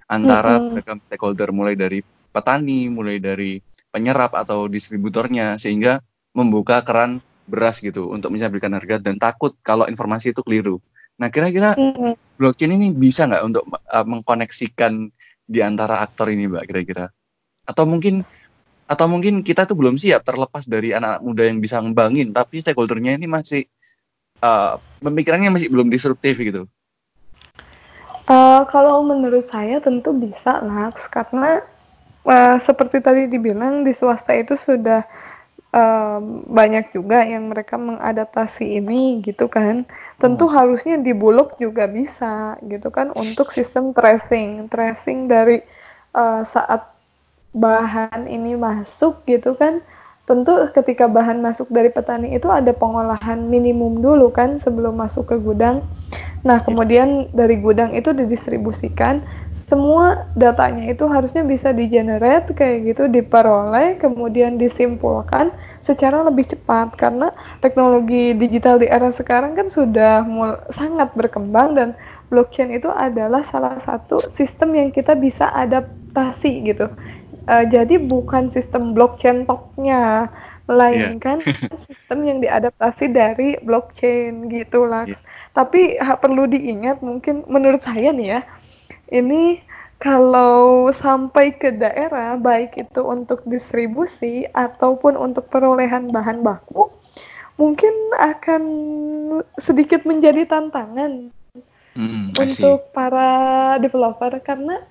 [0.10, 0.72] antara mm-hmm.
[0.74, 2.00] beragam stakeholder mulai dari
[2.34, 3.62] petani, mulai dari
[3.94, 6.02] penyerap atau distributornya sehingga
[6.34, 10.82] membuka keran beras gitu untuk menstabilkan harga dan takut kalau informasi itu keliru.
[11.22, 12.40] Nah kira-kira mm-hmm.
[12.42, 17.14] blockchain ini bisa nggak untuk uh, mengkoneksikan di antara aktor ini mbak kira-kira?
[17.68, 18.26] Atau mungkin
[18.84, 23.16] atau mungkin kita tuh belum siap terlepas dari anak muda yang bisa ngembangin tapi stakeholdernya
[23.16, 23.64] ini masih
[24.44, 26.68] uh, pemikirannya masih belum disruptif gitu.
[28.24, 31.60] Uh, kalau menurut saya tentu bisa Laks karena
[32.24, 35.04] uh, seperti tadi dibilang di swasta itu sudah
[35.76, 39.84] uh, banyak juga yang mereka mengadaptasi ini gitu kan.
[40.24, 45.60] Tentu oh, harusnya di Bulog juga bisa gitu kan untuk sistem tracing, tracing dari
[46.16, 46.96] uh, saat
[47.52, 49.84] bahan ini masuk gitu kan.
[50.24, 55.36] Tentu ketika bahan masuk dari petani itu ada pengolahan minimum dulu kan sebelum masuk ke
[55.36, 55.84] gudang.
[56.48, 59.20] Nah, kemudian dari gudang itu didistribusikan,
[59.52, 65.52] semua datanya itu harusnya bisa di-generate kayak gitu, diperoleh, kemudian disimpulkan
[65.84, 66.96] secara lebih cepat.
[66.96, 70.24] Karena teknologi digital di era sekarang kan sudah
[70.72, 71.90] sangat berkembang dan
[72.32, 76.88] blockchain itu adalah salah satu sistem yang kita bisa adaptasi gitu.
[77.44, 80.32] Uh, jadi bukan sistem blockchain topnya,
[80.68, 81.76] melainkan yeah.
[81.88, 85.08] sistem yang diadaptasi dari blockchain gitu lah.
[85.08, 85.20] Yeah.
[85.54, 88.42] Tapi ha, perlu diingat mungkin menurut saya nih ya,
[89.12, 89.60] ini
[90.04, 96.92] kalau sampai ke daerah baik itu untuk distribusi ataupun untuk perolehan bahan baku
[97.56, 98.64] mungkin akan
[99.62, 101.30] sedikit menjadi tantangan
[101.96, 104.82] mm, untuk para developer karena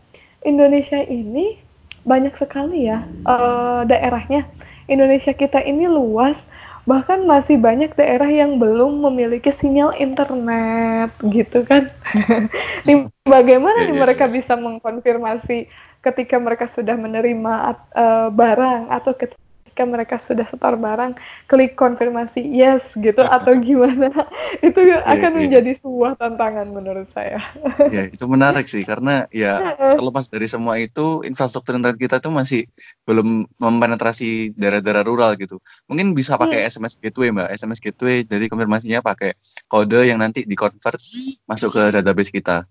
[0.47, 1.59] Indonesia ini
[2.03, 4.47] banyak sekali ya uh, daerahnya.
[4.91, 6.43] Indonesia kita ini luas
[6.83, 11.87] bahkan masih banyak daerah yang belum memiliki sinyal internet gitu kan
[13.23, 14.35] bagaimana yeah, yeah, mereka yeah.
[14.35, 15.71] bisa mengkonfirmasi
[16.03, 19.15] ketika mereka sudah menerima uh, barang atau
[19.73, 21.17] ketika mereka sudah setor barang
[21.49, 24.13] klik konfirmasi yes gitu atau gimana.
[24.61, 25.41] Itu yeah, akan yeah.
[25.41, 27.41] menjadi sebuah tantangan menurut saya.
[27.89, 32.69] Ya itu menarik sih karena ya terlepas dari semua itu infrastruktur internet kita tuh masih
[33.09, 35.57] belum mempenetrasi daerah-daerah rural gitu.
[35.89, 36.69] Mungkin bisa pakai hmm.
[36.69, 37.49] SMS gateway mbak.
[37.57, 39.41] SMS gateway dari konfirmasinya pakai
[39.73, 41.01] kode yang nanti di convert
[41.49, 42.69] masuk ke database kita.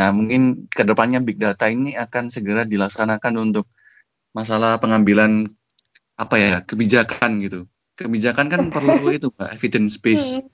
[0.00, 3.68] Nah mungkin ke depannya big data ini akan segera dilaksanakan untuk
[4.32, 5.44] masalah pengambilan
[6.18, 7.64] apa ya kebijakan gitu
[7.94, 10.46] kebijakan kan perlu itu pak evidence base hmm.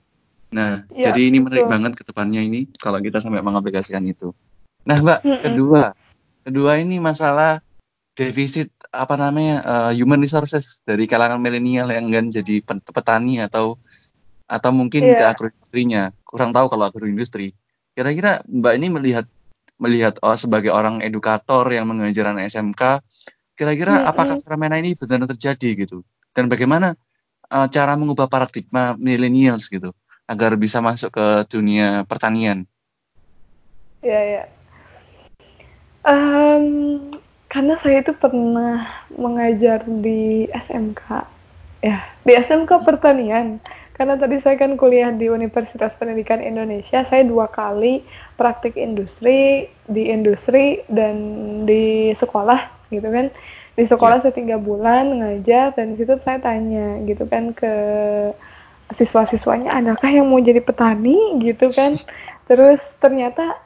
[0.53, 1.73] nah ya, jadi ini menarik betul.
[1.73, 4.31] banget ke depannya ini kalau kita sampai mengaplikasikan itu
[4.85, 5.41] nah mbak hmm.
[5.41, 5.81] kedua
[6.45, 7.59] kedua ini masalah
[8.15, 13.75] defisit apa namanya uh, human resources dari kalangan milenial yang kan jadi petani atau
[14.45, 15.17] atau mungkin yeah.
[15.17, 17.57] ke agroindustrinya kurang tahu kalau agroindustri
[17.97, 19.25] kira-kira mbak ini melihat
[19.75, 23.03] melihat oh, sebagai orang edukator yang mengajar anak SMK
[23.55, 26.03] Kira-kira hmm, apakah fenomena ini benar-benar terjadi gitu?
[26.35, 26.99] Dan bagaimana
[27.47, 29.95] uh, cara mengubah paradigma millennials gitu
[30.27, 32.67] agar bisa masuk ke dunia pertanian?
[34.03, 34.43] Ya ya.
[36.05, 37.09] Um,
[37.49, 41.23] karena saya itu pernah mengajar di SMK,
[41.81, 43.63] ya di SMK pertanian.
[43.95, 48.03] Karena tadi saya kan kuliah di Universitas Pendidikan Indonesia, saya dua kali
[48.35, 51.15] praktik industri di industri dan
[51.63, 53.31] di sekolah gitu kan
[53.75, 54.31] di sekolah yeah.
[54.31, 57.73] saya tiga bulan ngajar dan di situ saya tanya gitu kan ke
[58.93, 61.97] siswa-siswanya adakah yang mau jadi petani gitu kan
[62.49, 63.57] terus ternyata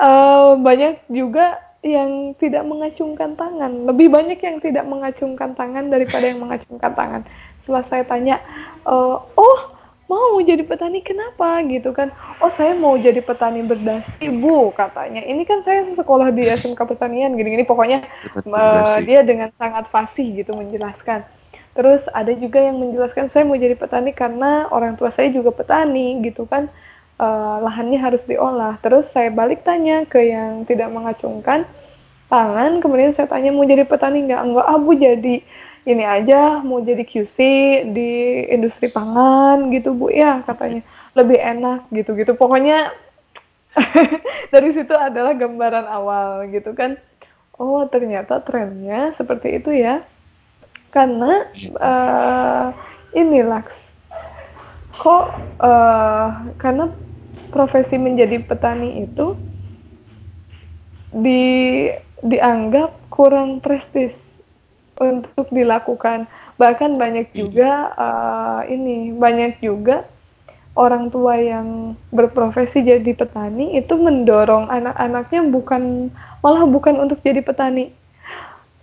[0.00, 3.90] uh, banyak juga yang tidak mengacungkan tangan.
[3.90, 7.22] Lebih banyak yang tidak mengacungkan tangan daripada yang mengacungkan tangan.
[7.62, 8.38] Setelah saya tanya,
[8.86, 9.60] e, oh
[10.12, 12.12] mau jadi petani kenapa gitu kan?
[12.44, 15.24] Oh saya mau jadi petani berdasi bu katanya.
[15.24, 17.64] Ini kan saya sekolah di SMK pertanian gini-gini.
[17.64, 18.04] Pokoknya
[18.52, 21.24] uh, dia dengan sangat fasih gitu menjelaskan.
[21.72, 26.20] Terus ada juga yang menjelaskan saya mau jadi petani karena orang tua saya juga petani
[26.20, 26.68] gitu kan
[27.16, 28.76] uh, lahannya harus diolah.
[28.84, 31.64] Terus saya balik tanya ke yang tidak mengacungkan
[32.28, 34.40] tangan, kemudian saya tanya mau jadi petani nggak?
[34.40, 35.36] Enggak, ah bu jadi
[35.82, 37.36] ini aja mau jadi QC
[37.90, 38.10] di
[38.50, 40.86] industri pangan gitu bu ya katanya
[41.18, 42.38] lebih enak gitu-gitu.
[42.38, 42.94] Pokoknya
[44.54, 46.96] dari situ adalah gambaran awal gitu kan.
[47.58, 50.06] Oh ternyata trennya seperti itu ya.
[50.92, 51.48] Karena
[51.80, 52.68] uh,
[53.16, 53.92] ini Laks
[54.92, 56.28] kok uh,
[56.60, 56.92] karena
[57.50, 59.34] profesi menjadi petani itu
[61.12, 61.88] di
[62.22, 64.31] dianggap kurang prestis
[65.00, 66.28] untuk dilakukan.
[66.60, 67.36] Bahkan banyak iya.
[67.36, 70.04] juga uh, ini banyak juga
[70.72, 76.08] orang tua yang berprofesi jadi petani itu mendorong anak-anaknya bukan
[76.40, 77.92] malah bukan untuk jadi petani.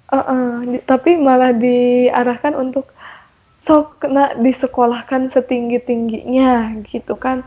[0.10, 2.90] Uh, uh, di, tapi malah diarahkan untuk
[3.62, 7.46] sok kena disekolahkan setinggi tingginya gitu kan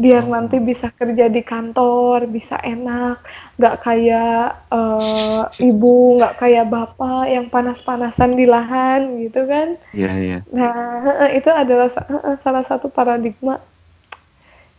[0.00, 0.32] biar oh.
[0.32, 3.20] nanti bisa kerja di kantor bisa enak
[3.60, 10.14] nggak kayak uh, ibu nggak kayak bapak yang panas-panasan di lahan gitu kan iya yeah,
[10.16, 10.40] iya yeah.
[10.56, 11.92] nah itu adalah
[12.40, 13.60] salah satu paradigma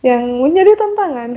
[0.02, 1.30] yang menjadi tantangan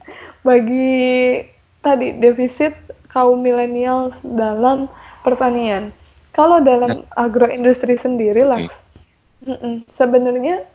[0.48, 1.46] bagi
[1.78, 2.74] tadi defisit
[3.14, 4.90] kaum milenial dalam
[5.22, 5.94] pertanian
[6.34, 7.22] kalau dalam nah.
[7.22, 8.50] agroindustri sendiri okay.
[8.50, 8.60] lah
[9.94, 10.66] sebenarnya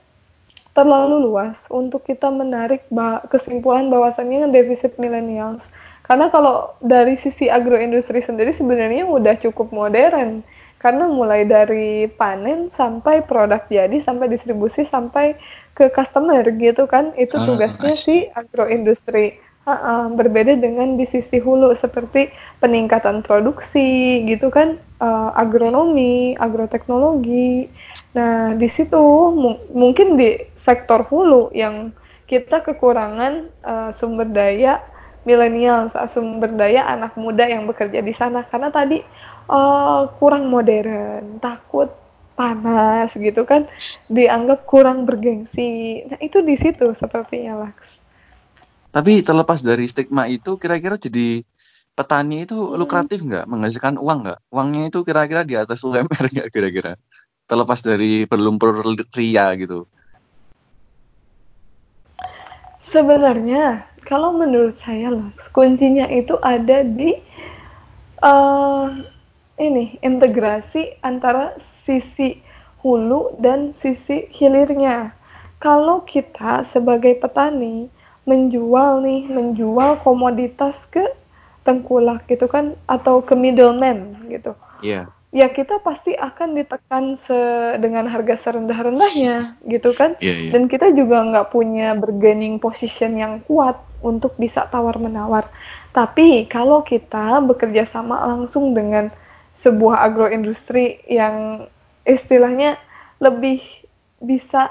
[0.74, 2.86] terlalu luas untuk kita menarik
[3.30, 5.62] kesimpulan bahwasannya defisit millennials.
[6.04, 10.44] Karena kalau dari sisi agroindustri sendiri sebenarnya udah cukup modern.
[10.84, 15.40] Karena mulai dari panen sampai produk jadi sampai distribusi sampai
[15.80, 19.40] ke customer gitu kan itu ah, tugasnya si agroindustri.
[19.64, 22.28] Ha -ha, berbeda dengan di sisi hulu seperti
[22.60, 27.72] peningkatan produksi gitu kan uh, agronomi, agroteknologi.
[28.12, 29.00] Nah, di situ
[29.72, 31.92] mungkin di sektor hulu yang
[32.32, 34.80] kita kekurangan uh, sumber daya
[35.28, 39.04] milenial, sumber daya anak muda yang bekerja di sana karena tadi
[39.52, 41.92] uh, kurang modern, takut
[42.34, 43.70] panas gitu kan,
[44.10, 46.02] dianggap kurang bergengsi.
[46.10, 47.88] Nah itu di situ sepertinya Laks.
[48.94, 51.42] Tapi terlepas dari stigma itu, kira-kira jadi
[51.94, 52.78] petani itu hmm.
[52.78, 54.40] lukratif nggak, menghasilkan uang nggak?
[54.54, 56.98] Uangnya itu kira-kira di atas UMR nggak kira-kira?
[57.46, 58.82] Terlepas dari berlumpur
[59.14, 59.86] ria gitu.
[62.94, 67.18] Sebenarnya, kalau menurut saya lah, kuncinya itu ada di
[68.22, 68.86] uh,
[69.58, 72.38] ini integrasi antara sisi
[72.86, 75.10] hulu dan sisi hilirnya.
[75.58, 77.90] Kalau kita sebagai petani
[78.30, 81.02] menjual nih, menjual komoditas ke
[81.66, 84.54] tengkulak gitu kan atau ke middleman gitu.
[84.86, 85.10] Iya.
[85.10, 87.36] Yeah ya kita pasti akan ditekan se
[87.82, 90.54] dengan harga serendah-rendahnya gitu kan yeah, yeah.
[90.54, 93.74] dan kita juga nggak punya bargaining position yang kuat
[94.06, 95.50] untuk bisa tawar menawar
[95.90, 99.10] tapi kalau kita bekerja sama langsung dengan
[99.66, 101.66] sebuah agroindustri yang
[102.06, 102.78] istilahnya
[103.18, 103.64] lebih
[104.22, 104.70] bisa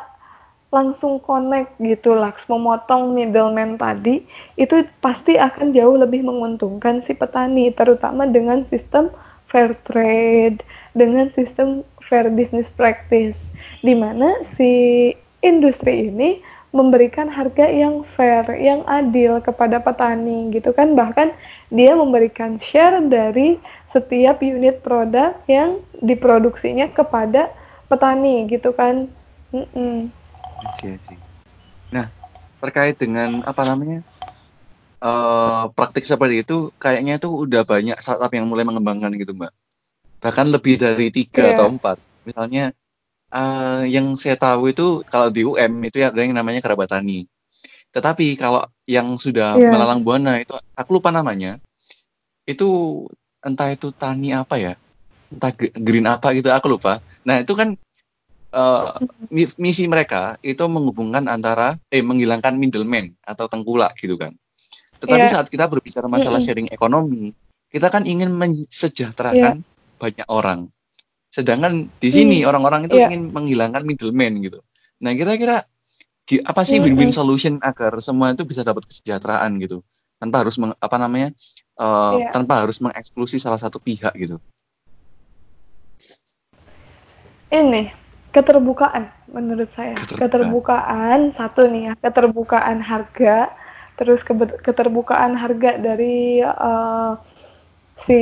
[0.72, 4.24] langsung connect gitu laks memotong middleman tadi
[4.56, 9.10] itu pasti akan jauh lebih menguntungkan si petani terutama dengan sistem
[9.52, 10.64] fair trade,
[10.96, 13.52] dengan sistem fair business practice,
[13.84, 15.12] di mana si
[15.44, 16.40] industri ini
[16.72, 20.96] memberikan harga yang fair, yang adil kepada petani gitu kan.
[20.96, 21.36] Bahkan
[21.68, 23.60] dia memberikan share dari
[23.92, 27.52] setiap unit produk yang diproduksinya kepada
[27.92, 29.12] petani gitu kan.
[29.52, 29.96] Mm -mm.
[31.92, 32.08] Nah,
[32.64, 34.00] terkait dengan apa namanya?
[35.02, 39.50] Uh, praktik seperti itu kayaknya itu udah banyak startup yang mulai mengembangkan gitu mbak.
[40.22, 41.54] Bahkan lebih dari tiga yeah.
[41.58, 41.98] atau empat.
[42.22, 42.70] Misalnya
[43.34, 47.26] uh, yang saya tahu itu kalau di UM itu ada yang namanya kerabat tani.
[47.92, 49.68] Tetapi kalau yang sudah yeah.
[49.68, 51.58] melalang buana itu aku lupa namanya
[52.46, 53.02] itu
[53.42, 54.74] entah itu tani apa ya
[55.34, 57.02] entah green apa gitu aku lupa.
[57.26, 57.74] Nah itu kan
[58.54, 58.94] uh,
[59.58, 64.38] misi mereka itu menghubungkan antara eh menghilangkan middleman atau tengkulak gitu kan
[65.02, 65.34] tetapi yeah.
[65.34, 66.46] saat kita berbicara masalah mm -hmm.
[66.46, 67.34] sharing ekonomi,
[67.66, 69.98] kita kan ingin mensejahterakan yeah.
[69.98, 70.70] banyak orang.
[71.26, 72.88] Sedangkan di sini orang-orang mm.
[72.88, 73.08] itu yeah.
[73.10, 74.62] ingin menghilangkan middleman gitu.
[75.02, 75.66] Nah, kira-kira
[76.46, 77.18] apa sih win-win mm -hmm.
[77.18, 79.82] solution agar semua itu bisa dapat kesejahteraan gitu?
[80.22, 81.34] Tanpa harus meng, apa namanya?
[81.82, 82.30] uh, yeah.
[82.30, 84.38] tanpa harus mengeksklusi salah satu pihak gitu?
[87.52, 87.92] Ini
[88.32, 89.92] keterbukaan menurut saya.
[89.92, 93.52] Keterbukaan, keterbukaan satu nih ya, keterbukaan harga,
[93.96, 94.24] terus
[94.62, 97.16] keterbukaan harga dari uh,
[97.96, 98.20] si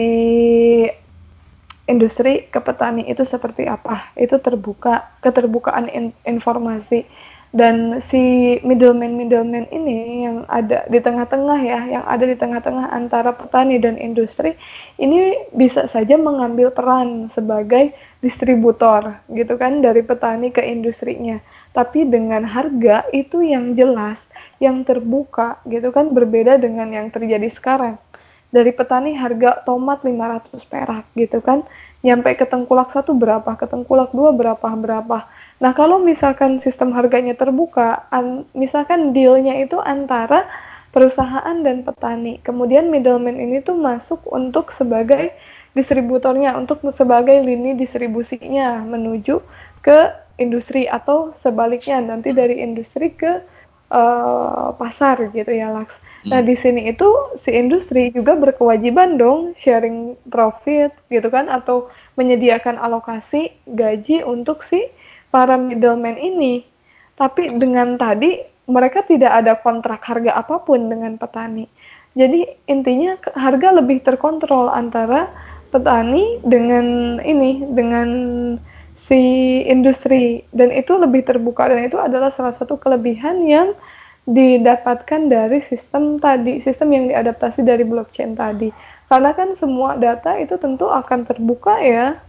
[1.91, 4.15] industri ke petani itu seperti apa?
[4.15, 7.05] Itu terbuka keterbukaan in, informasi.
[7.51, 13.35] Dan si middleman middleman ini yang ada di tengah-tengah ya yang ada di tengah-tengah antara
[13.35, 14.55] petani dan industri
[15.03, 17.91] ini bisa saja mengambil peran sebagai
[18.23, 21.43] distributor gitu kan dari petani ke industrinya.
[21.75, 24.30] Tapi dengan harga itu yang jelas
[24.61, 27.97] yang terbuka gitu kan berbeda dengan yang terjadi sekarang.
[28.53, 31.65] Dari petani harga tomat 500 perak gitu kan
[32.05, 35.19] nyampe ke tengkulak satu berapa ke tengkulak dua berapa berapa.
[35.61, 40.49] Nah kalau misalkan sistem harganya terbuka an, misalkan dealnya itu antara
[40.91, 45.31] perusahaan dan petani kemudian middleman ini tuh masuk untuk sebagai
[45.79, 49.39] distributornya untuk sebagai lini distribusinya menuju
[49.87, 50.11] ke
[50.43, 53.39] industri atau sebaliknya nanti dari industri ke
[53.91, 57.09] uh, pasar gitu ya Laks Nah, di sini itu
[57.41, 61.89] si industri juga berkewajiban dong sharing profit gitu kan atau
[62.21, 64.85] menyediakan alokasi gaji untuk si
[65.33, 66.69] para middleman ini.
[67.17, 68.37] Tapi dengan tadi
[68.69, 71.65] mereka tidak ada kontrak harga apa pun dengan petani.
[72.13, 75.33] Jadi intinya harga lebih terkontrol antara
[75.73, 78.09] petani dengan ini dengan
[79.11, 79.23] si
[79.67, 80.47] industri.
[80.55, 81.67] Dan itu lebih terbuka.
[81.67, 83.75] Dan itu adalah salah satu kelebihan yang
[84.31, 88.71] didapatkan dari sistem tadi, sistem yang diadaptasi dari blockchain tadi.
[89.11, 92.23] Karena kan semua data itu tentu akan terbuka ya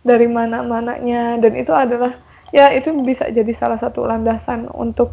[0.00, 1.36] dari mana-mananya.
[1.36, 2.16] Dan itu adalah
[2.48, 5.12] ya itu bisa jadi salah satu landasan untuk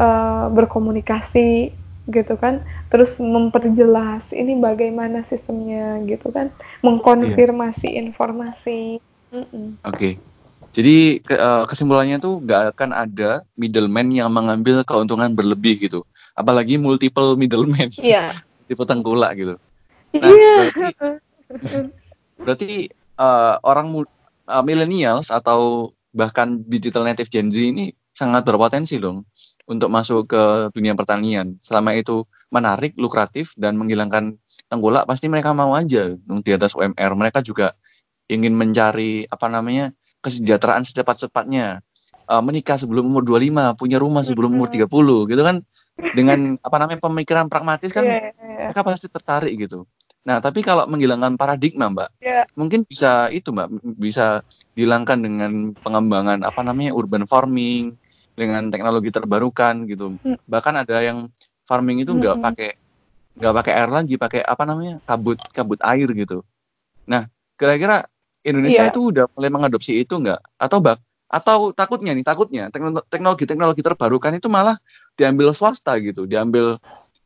[0.00, 1.76] uh, berkomunikasi
[2.08, 2.64] gitu kan.
[2.88, 6.48] Terus memperjelas ini bagaimana sistemnya gitu kan.
[6.80, 8.00] Mengkonfirmasi iya.
[8.08, 9.04] informasi.
[9.36, 9.44] Oke.
[9.84, 10.35] okay.
[10.76, 16.04] Jadi ke, uh, kesimpulannya tuh gak akan ada middleman yang mengambil keuntungan berlebih gitu.
[16.36, 17.88] Apalagi multiple middleman.
[17.96, 18.36] Iya.
[18.68, 19.54] Tipe tengkulak gitu.
[20.12, 20.54] Nah, iya.
[20.68, 20.84] berarti,
[22.44, 22.70] berarti
[23.16, 24.04] uh, orang
[24.52, 29.28] uh, millennials atau bahkan digital native Gen Z ini sangat berpotensi dong
[29.68, 30.42] untuk masuk ke
[30.76, 31.56] dunia pertanian.
[31.64, 34.36] Selama itu menarik, lukratif, dan menghilangkan
[34.68, 37.12] tengkulak, pasti mereka mau aja di atas UMR.
[37.16, 37.76] Mereka juga
[38.28, 39.92] ingin mencari apa namanya
[40.26, 41.86] kesejahteraan secepat-cepatnya
[42.26, 44.90] uh, menikah sebelum umur 25 punya rumah sebelum umur 30
[45.30, 45.62] gitu kan
[46.18, 48.34] dengan apa namanya pemikiran pragmatis kan yeah, yeah.
[48.34, 48.74] Iya.
[48.74, 49.86] mereka pasti tertarik gitu
[50.26, 52.42] nah tapi kalau menghilangkan paradigma mbak yeah.
[52.58, 54.42] mungkin bisa itu mbak bisa
[54.74, 57.94] dihilangkan dengan pengembangan apa namanya urban farming
[58.34, 60.42] dengan teknologi terbarukan gitu mm.
[60.50, 61.30] bahkan ada yang
[61.62, 62.70] farming itu nggak mm pakai
[63.36, 66.40] nggak pakai air lagi pakai apa namanya kabut kabut air gitu
[67.04, 67.28] nah
[67.60, 68.08] kira-kira
[68.46, 68.92] Indonesia yeah.
[68.94, 70.40] itu udah mulai mengadopsi itu enggak?
[70.56, 72.70] Atau bak atau takutnya nih, takutnya
[73.10, 74.78] teknologi-teknologi terbarukan itu malah
[75.18, 76.78] diambil swasta gitu, diambil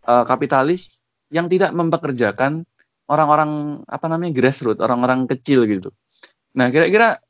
[0.09, 2.65] uh, kapitalis yang tidak mempekerjakan
[3.13, 5.93] orang-orang apa namanya grassroots, orang-orang kecil gitu.
[6.57, 7.21] Nah, kira-kira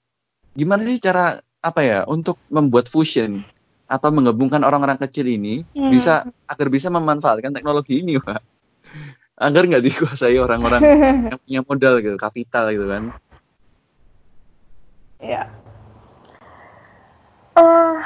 [0.55, 3.43] gimana sih cara apa ya untuk membuat fusion
[3.91, 5.91] atau menggabungkan orang-orang kecil ini hmm.
[5.91, 8.41] bisa agar bisa memanfaatkan teknologi ini, Pak?
[9.41, 10.82] Agar nggak dikuasai orang-orang
[11.34, 13.11] yang punya modal gitu, kapital gitu kan.
[15.20, 15.52] Ya.
[17.52, 18.00] Uh,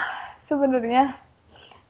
[0.51, 1.15] sebenarnya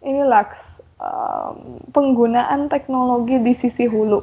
[0.05, 0.61] ini Laks
[1.01, 4.20] um, penggunaan teknologi di sisi hulu.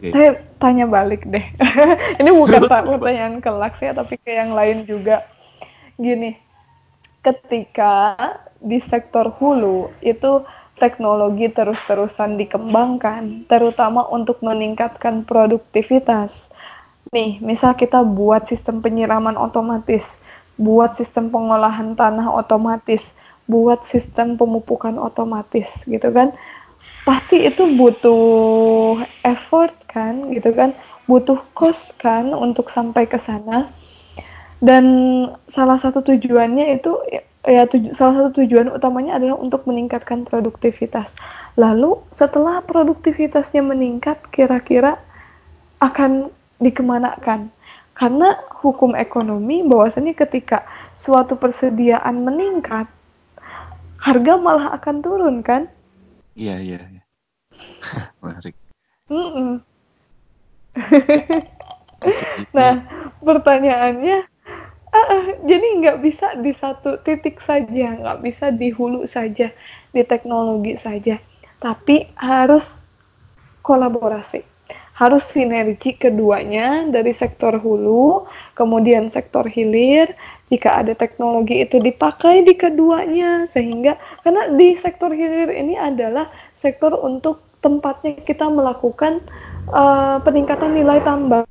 [0.00, 0.10] Okay.
[0.10, 1.44] Saya tanya balik deh.
[2.20, 5.22] ini bukan pertanyaan ke Laks ya, tapi ke yang lain juga.
[6.00, 6.34] Gini,
[7.22, 8.16] ketika
[8.58, 10.42] di sektor hulu itu
[10.80, 16.49] teknologi terus-terusan dikembangkan, terutama untuk meningkatkan produktivitas
[17.10, 20.06] nih, misal kita buat sistem penyiraman otomatis,
[20.54, 23.02] buat sistem pengolahan tanah otomatis,
[23.50, 26.30] buat sistem pemupukan otomatis gitu kan.
[27.02, 30.70] Pasti itu butuh effort kan gitu kan,
[31.10, 33.66] butuh cost kan untuk sampai ke sana.
[34.62, 34.86] Dan
[35.50, 36.94] salah satu tujuannya itu
[37.42, 41.10] ya tuju, salah satu tujuan utamanya adalah untuk meningkatkan produktivitas.
[41.58, 45.00] Lalu setelah produktivitasnya meningkat, kira-kira
[45.82, 46.30] akan
[46.60, 47.50] dikemanakan.
[47.96, 50.64] Karena hukum ekonomi bahwasanya ketika
[50.96, 52.88] suatu persediaan meningkat
[54.00, 55.68] harga malah akan turun kan?
[56.32, 57.02] Iya iya, iya.
[58.24, 58.56] menarik.
[59.10, 59.50] Mm -mm.
[62.56, 62.72] nah
[63.20, 64.24] pertanyaannya
[64.94, 69.50] uh, jadi nggak bisa di satu titik saja nggak bisa di hulu saja
[69.90, 71.18] di teknologi saja
[71.60, 72.86] tapi harus
[73.66, 74.40] kolaborasi
[75.00, 80.12] harus sinergi keduanya dari sektor hulu, kemudian sektor hilir.
[80.52, 86.28] Jika ada teknologi itu dipakai di keduanya, sehingga karena di sektor hilir ini adalah
[86.60, 89.24] sektor untuk tempatnya kita melakukan
[89.72, 91.46] uh, peningkatan nilai tambah.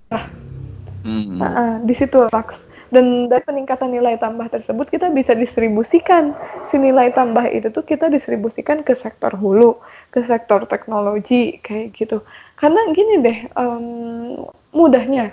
[1.07, 1.37] Mm-hmm.
[1.41, 2.69] Nah, di situ Laks.
[2.89, 6.33] Dan dari peningkatan nilai tambah tersebut kita bisa distribusikan
[6.65, 9.77] si nilai tambah itu tuh kita distribusikan ke sektor hulu,
[10.09, 12.25] ke sektor teknologi kayak gitu.
[12.59, 14.45] Karena gini deh, um,
[14.75, 15.31] mudahnya,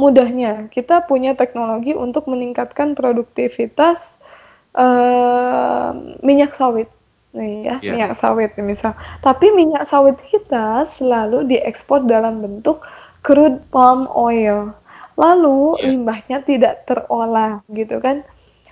[0.00, 4.00] mudahnya kita punya teknologi untuk meningkatkan produktivitas
[4.72, 5.92] uh,
[6.24, 6.88] minyak sawit
[7.36, 7.92] nih ya yeah.
[7.92, 12.80] minyak sawit misal tapi minyak sawit kita selalu diekspor dalam bentuk
[13.22, 14.72] crude palm oil.
[15.18, 15.86] Lalu yeah.
[15.92, 18.24] limbahnya tidak terolah gitu kan.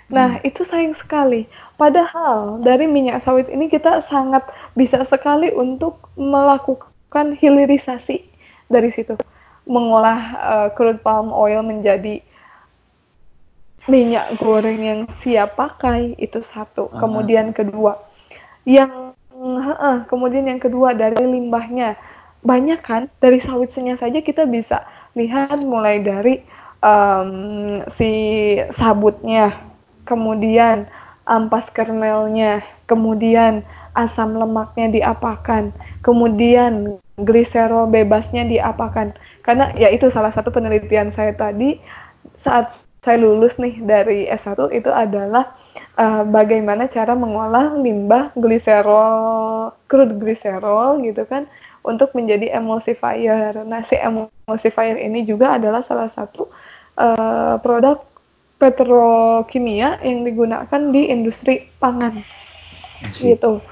[0.06, 0.48] Nah, hmm.
[0.48, 1.50] itu sayang sekali.
[1.74, 4.46] Padahal dari minyak sawit ini kita sangat
[4.78, 6.88] bisa sekali untuk melakukan
[7.24, 8.20] hilirisasi
[8.68, 9.16] dari situ.
[9.66, 12.20] Mengolah uh, crude palm oil menjadi
[13.86, 16.90] minyak goreng yang siap pakai itu satu.
[16.90, 17.01] Uh-huh.
[17.01, 17.98] Kemudian kedua,
[18.66, 21.94] yang uh, kemudian yang kedua dari limbahnya
[22.47, 24.86] banyak kan dari sawitnya saja kita bisa
[25.18, 26.43] lihat mulai dari
[26.82, 28.10] um, si
[28.70, 29.55] sabutnya,
[30.06, 30.86] kemudian
[31.26, 33.66] ampas kernelnya, kemudian
[33.98, 35.74] asam lemaknya diapakan,
[36.06, 39.16] kemudian gliserol bebasnya diapakan.
[39.40, 41.80] Karena ya itu salah satu penelitian saya tadi
[42.40, 42.72] saat
[43.06, 45.55] saya lulus nih dari S1 itu adalah
[45.94, 51.47] uh, bagaimana cara mengolah limbah gliserol, crude gliserol gitu kan
[51.86, 53.62] untuk menjadi emulsifier.
[53.62, 56.51] Nah, si emulsifier ini juga adalah salah satu
[56.98, 58.02] uh, produk
[58.59, 62.26] petrokimia yang digunakan di industri pangan.
[63.06, 63.62] Gitu.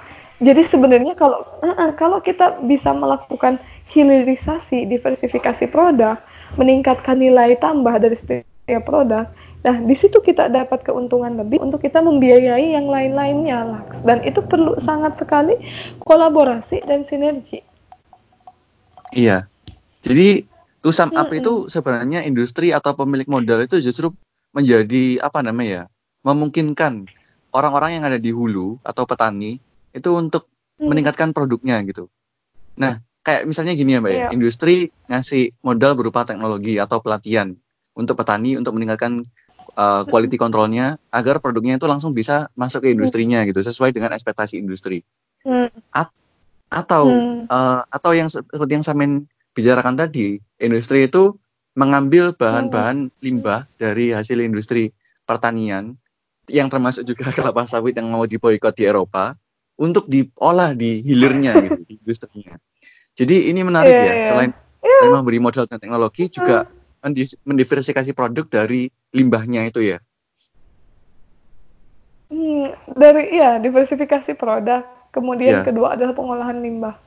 [0.45, 3.57] Jadi sebenarnya kalau uh, kalau kita bisa melakukan
[3.89, 6.21] hilirisasi, diversifikasi produk,
[6.61, 9.33] meningkatkan nilai tambah dari setiap produk,
[9.65, 14.77] nah di situ kita dapat keuntungan lebih untuk kita membiayai yang lain-lainnya, Dan itu perlu
[14.85, 15.57] sangat sekali
[16.05, 17.65] kolaborasi dan sinergi.
[19.17, 19.49] Iya.
[20.05, 20.45] Jadi
[20.85, 24.13] to sum up itu sebenarnya industri atau pemilik modal itu justru
[24.53, 25.85] menjadi apa namanya ya?
[26.25, 27.05] memungkinkan
[27.53, 29.61] orang-orang yang ada di hulu atau petani
[29.95, 30.91] itu untuk mm.
[30.91, 32.11] meningkatkan produknya gitu.
[32.77, 34.29] Nah, kayak misalnya gini ya Mbak ya, iya.
[34.35, 37.55] industri ngasih modal berupa teknologi atau pelatihan
[37.95, 39.23] untuk petani untuk meningkatkan
[39.79, 44.59] uh, quality controlnya agar produknya itu langsung bisa masuk ke industrinya gitu sesuai dengan ekspektasi
[44.59, 45.07] industri.
[45.47, 45.71] Mm
[46.75, 47.47] atau hmm.
[47.47, 48.99] uh, atau yang seperti yang saya
[49.55, 51.39] bicarakan tadi industri itu
[51.79, 53.23] mengambil bahan-bahan hmm.
[53.23, 54.91] limbah dari hasil industri
[55.23, 55.95] pertanian
[56.51, 59.39] yang termasuk juga kelapa sawit yang mau diboikot di Eropa
[59.81, 62.55] untuk diolah di hilirnya gitu di industrinya.
[63.15, 64.27] Jadi ini menarik yeah, ya yeah.
[64.27, 64.51] selain
[64.83, 65.11] yeah.
[65.11, 66.67] memberi modal dan teknologi juga
[67.03, 67.47] hmm.
[67.47, 69.99] mendiversifikasi produk dari limbahnya itu ya.
[72.33, 74.83] Hmm, dari ya diversifikasi produk
[75.15, 75.65] Kemudian ya.
[75.65, 76.99] kedua adalah pengolahan limbah.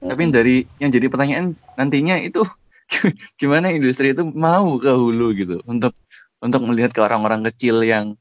[0.00, 2.46] Tapi yang dari yang jadi pertanyaan nantinya itu
[3.40, 5.92] gimana industri itu mau ke hulu gitu untuk
[6.38, 8.14] untuk melihat ke orang-orang kecil yang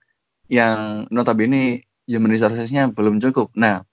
[0.49, 3.53] yang notabene human resourcesnya belum cukup.
[3.53, 3.85] Nah,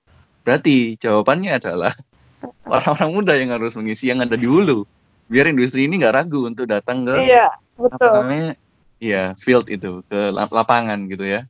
[0.49, 1.93] berarti jawabannya adalah
[2.73, 4.89] orang-orang muda yang harus mengisi yang ada di hulu.
[5.29, 7.99] Biar industri ini nggak ragu untuk datang ke iya, betul.
[8.01, 8.51] apa namanya
[8.97, 11.45] ya field itu ke lapangan gitu ya.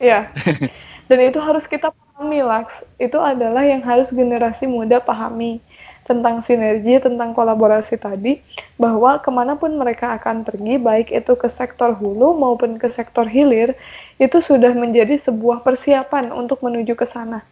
[0.00, 0.32] Iya.
[1.08, 2.80] Dan itu harus kita pahami, Laks.
[2.96, 5.60] Itu adalah yang harus generasi muda pahami
[6.04, 8.40] tentang sinergi, tentang kolaborasi tadi,
[8.76, 13.24] bahwa ke mana pun mereka akan pergi, baik itu ke sektor hulu maupun ke sektor
[13.24, 13.72] hilir,
[14.18, 17.42] itu sudah menjadi sebuah persiapan untuk menuju ke sana.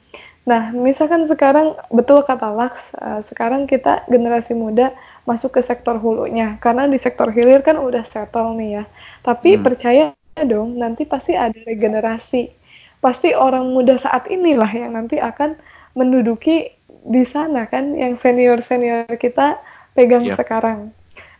[0.42, 4.90] Nah, misalkan sekarang, betul kata Laks, uh, sekarang kita generasi muda
[5.22, 8.84] masuk ke sektor hulunya, karena di sektor hilir kan udah settle nih ya.
[9.22, 9.62] Tapi hmm.
[9.62, 10.04] percaya
[10.42, 12.62] dong, nanti pasti ada regenerasi
[13.02, 15.58] pasti orang muda saat inilah yang nanti akan
[15.98, 16.70] menduduki
[17.02, 19.58] di sana kan yang senior senior kita
[19.98, 20.38] pegang yep.
[20.38, 20.38] Iya.
[20.38, 20.80] sekarang.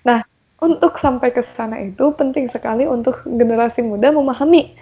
[0.03, 0.27] Nah
[0.59, 4.74] untuk sampai ke sana itu penting sekali untuk generasi muda memahami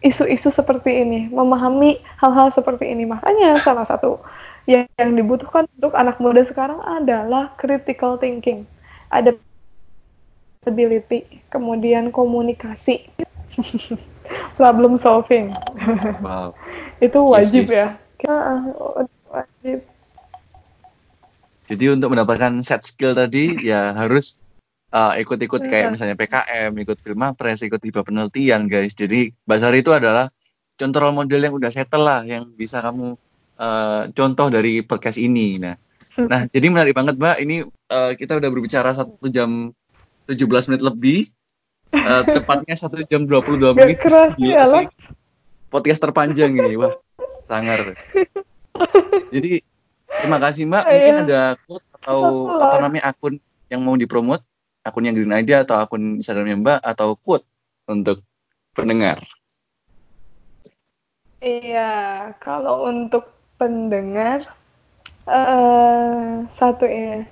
[0.00, 3.04] isu-isu seperti ini, memahami hal-hal seperti ini.
[3.04, 4.20] Makanya salah satu
[4.64, 8.64] yang, yang dibutuhkan untuk anak muda sekarang adalah critical thinking,
[9.12, 9.36] ada
[10.64, 13.08] ability, kemudian komunikasi.
[14.56, 15.52] problem solving.
[16.20, 16.54] Wow.
[17.06, 18.28] itu wajib yes, yes.
[18.28, 18.36] ya.
[19.30, 19.78] wajib.
[21.70, 24.42] Jadi untuk mendapatkan set skill tadi ya harus
[24.94, 25.92] uh, ikut-ikut uh, kayak iya.
[25.92, 26.98] misalnya PKM, ikut
[27.38, 28.94] Press, ikut tiba penelitian guys.
[28.94, 30.30] Jadi Basar itu adalah
[30.76, 33.14] contoh model yang udah settle lah yang bisa kamu
[33.60, 35.60] uh, contoh dari podcast ini.
[35.60, 35.76] Nah,
[36.18, 37.36] Nah, jadi menarik banget Mbak.
[37.46, 39.72] Ini uh, kita udah berbicara satu jam
[40.26, 41.18] 17 menit lebih.
[41.90, 43.98] Uh, tepatnya satu jam 22 menit.
[44.02, 44.86] Keras ya sih.
[45.70, 46.98] Podcast terpanjang ini, wah,
[47.46, 47.94] sangar.
[49.34, 49.62] Jadi
[50.18, 50.84] terima kasih Mbak.
[50.86, 51.22] Mungkin iya.
[51.22, 53.38] ada quote atau apa namanya akun
[53.70, 54.42] yang mau dipromot,
[54.84, 57.46] akun yang Green Idea atau akun Instagramnya Mbak atau quote
[57.88, 58.24] untuk
[58.72, 59.20] pendengar.
[61.40, 64.44] Iya, kalau untuk pendengar
[65.24, 67.24] uh, satu ya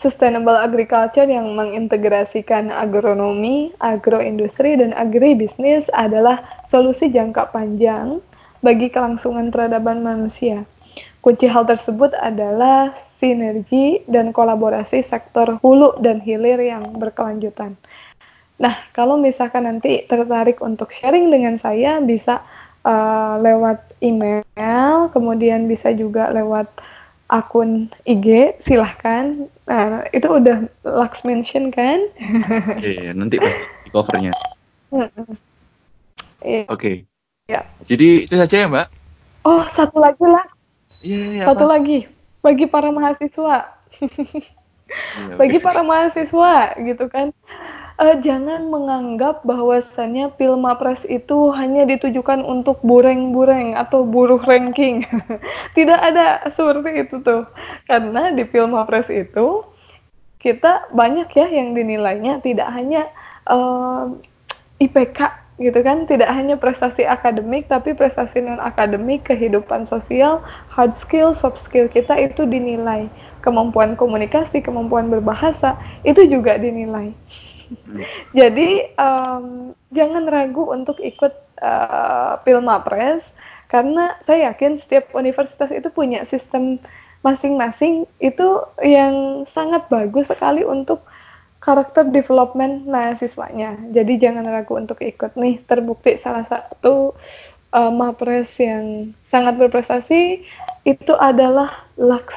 [0.00, 6.40] sustainable agriculture yang mengintegrasikan agronomi, agroindustri dan agribisnis adalah
[6.72, 8.24] solusi jangka panjang
[8.64, 10.64] bagi kelangsungan peradaban manusia.
[11.20, 17.76] Kunci hal tersebut adalah sinergi dan kolaborasi sektor hulu dan hilir yang berkelanjutan.
[18.56, 22.40] Nah, kalau misalkan nanti tertarik untuk sharing dengan saya, bisa
[22.84, 26.68] uh, lewat email, kemudian bisa juga lewat
[27.28, 29.48] akun IG, silahkan.
[29.64, 32.04] Nah, itu udah Lux mention kan?
[32.80, 34.32] Iya, yeah, nanti pasti di covernya.
[34.92, 35.08] yeah.
[36.68, 36.68] Oke.
[36.68, 36.96] Okay.
[37.48, 37.64] Ya.
[37.88, 38.86] Jadi itu saja ya, Mbak?
[39.48, 40.46] Oh, satu lagi lah.
[41.00, 41.80] Iya, yeah, yeah, Satu apa?
[41.80, 43.72] lagi bagi para mahasiswa.
[44.00, 47.32] yeah, bagi para mahasiswa gitu kan.
[48.00, 55.04] Uh, jangan menganggap bahwasannya Pilmapres itu hanya ditujukan untuk bureng-bureng atau buruh ranking.
[55.76, 57.44] Tidak ada seperti itu tuh.
[57.84, 59.68] Karena di Pilmapres itu
[60.40, 63.12] kita banyak ya yang dinilainya tidak hanya
[63.44, 64.08] uh,
[64.80, 65.20] eh, IPK
[65.60, 66.08] gitu kan?
[66.08, 70.40] Tidak hanya prestasi akademik tapi prestasi non akademik kehidupan sosial
[70.72, 73.06] hard skill soft skill kita itu dinilai.
[73.44, 77.12] Kemampuan komunikasi kemampuan berbahasa itu juga dinilai.
[77.70, 78.02] Hmm.
[78.34, 81.30] jadi um, jangan ragu untuk ikut
[81.62, 83.22] uh, Pilmapres
[83.70, 86.82] karena saya yakin setiap universitas itu punya sistem
[87.22, 88.08] masing-masing.
[88.18, 91.06] Itu yang sangat bagus sekali untuk
[91.60, 93.76] karakter development mahasiswanya.
[93.92, 95.60] Jadi jangan ragu untuk ikut nih.
[95.68, 97.12] Terbukti salah satu
[97.76, 100.42] uh, mapres yang sangat berprestasi
[100.88, 102.32] itu adalah Lux.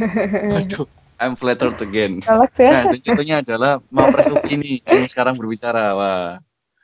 [0.58, 0.88] Aduh,
[1.20, 2.24] I'm flattered again.
[2.24, 2.88] Lux ya.
[2.88, 5.92] Nah, contohnya adalah mapres ini yang sekarang berbicara.
[5.92, 6.40] Wah.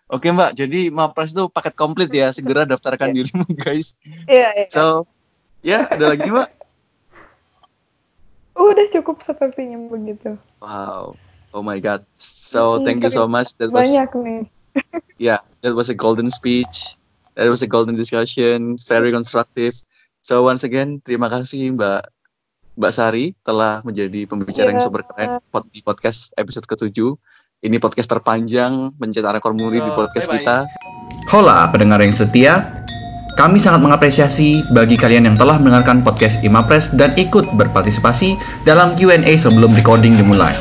[0.09, 2.33] Oke Mbak, jadi Mapres itu paket komplit ya.
[2.33, 3.17] Segera daftarkan yeah.
[3.21, 3.93] dirimu guys.
[4.25, 4.69] Iya, yeah, yeah.
[4.73, 5.05] So,
[5.61, 6.49] ya ada lagi Mbak?
[8.57, 10.41] Udah cukup sepertinya begitu.
[10.65, 11.13] Wow.
[11.53, 12.05] Oh my god.
[12.21, 13.57] So thank you so much.
[13.57, 14.43] That was banyak nih.
[15.33, 16.99] yeah, that was a golden speech.
[17.39, 19.79] That was a golden discussion, very constructive.
[20.21, 22.03] So once again, terima kasih Mbak
[22.79, 24.73] Mbak Sari telah menjadi pembicara yeah.
[24.77, 24.87] yang iya.
[24.87, 25.29] super keren
[25.73, 27.17] di podcast episode ke-7.
[27.59, 30.43] Ini podcast terpanjang mencetak rekor muri so, di podcast bye -bye.
[30.45, 30.57] kita.
[31.35, 32.71] Hola pendengar yang setia,
[33.35, 39.35] kami sangat mengapresiasi bagi kalian yang telah mendengarkan podcast Imapres dan ikut berpartisipasi dalam Q&A
[39.39, 40.55] sebelum recording dimulai.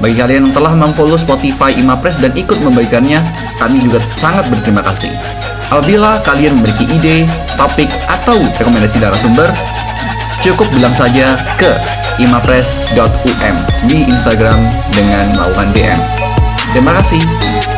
[0.00, 3.24] Bagi kalian yang telah memfollow Spotify Imapres dan ikut membagikannya,
[3.56, 5.12] kami juga sangat berterima kasih.
[5.72, 7.24] Apabila kalian memiliki ide,
[7.56, 9.48] topik, atau rekomendasi sumber,
[10.44, 11.72] cukup bilang saja ke
[12.20, 13.56] imapres.um
[13.88, 14.60] di Instagram
[14.92, 16.00] dengan melakukan DM.
[16.76, 17.76] Terima kasih.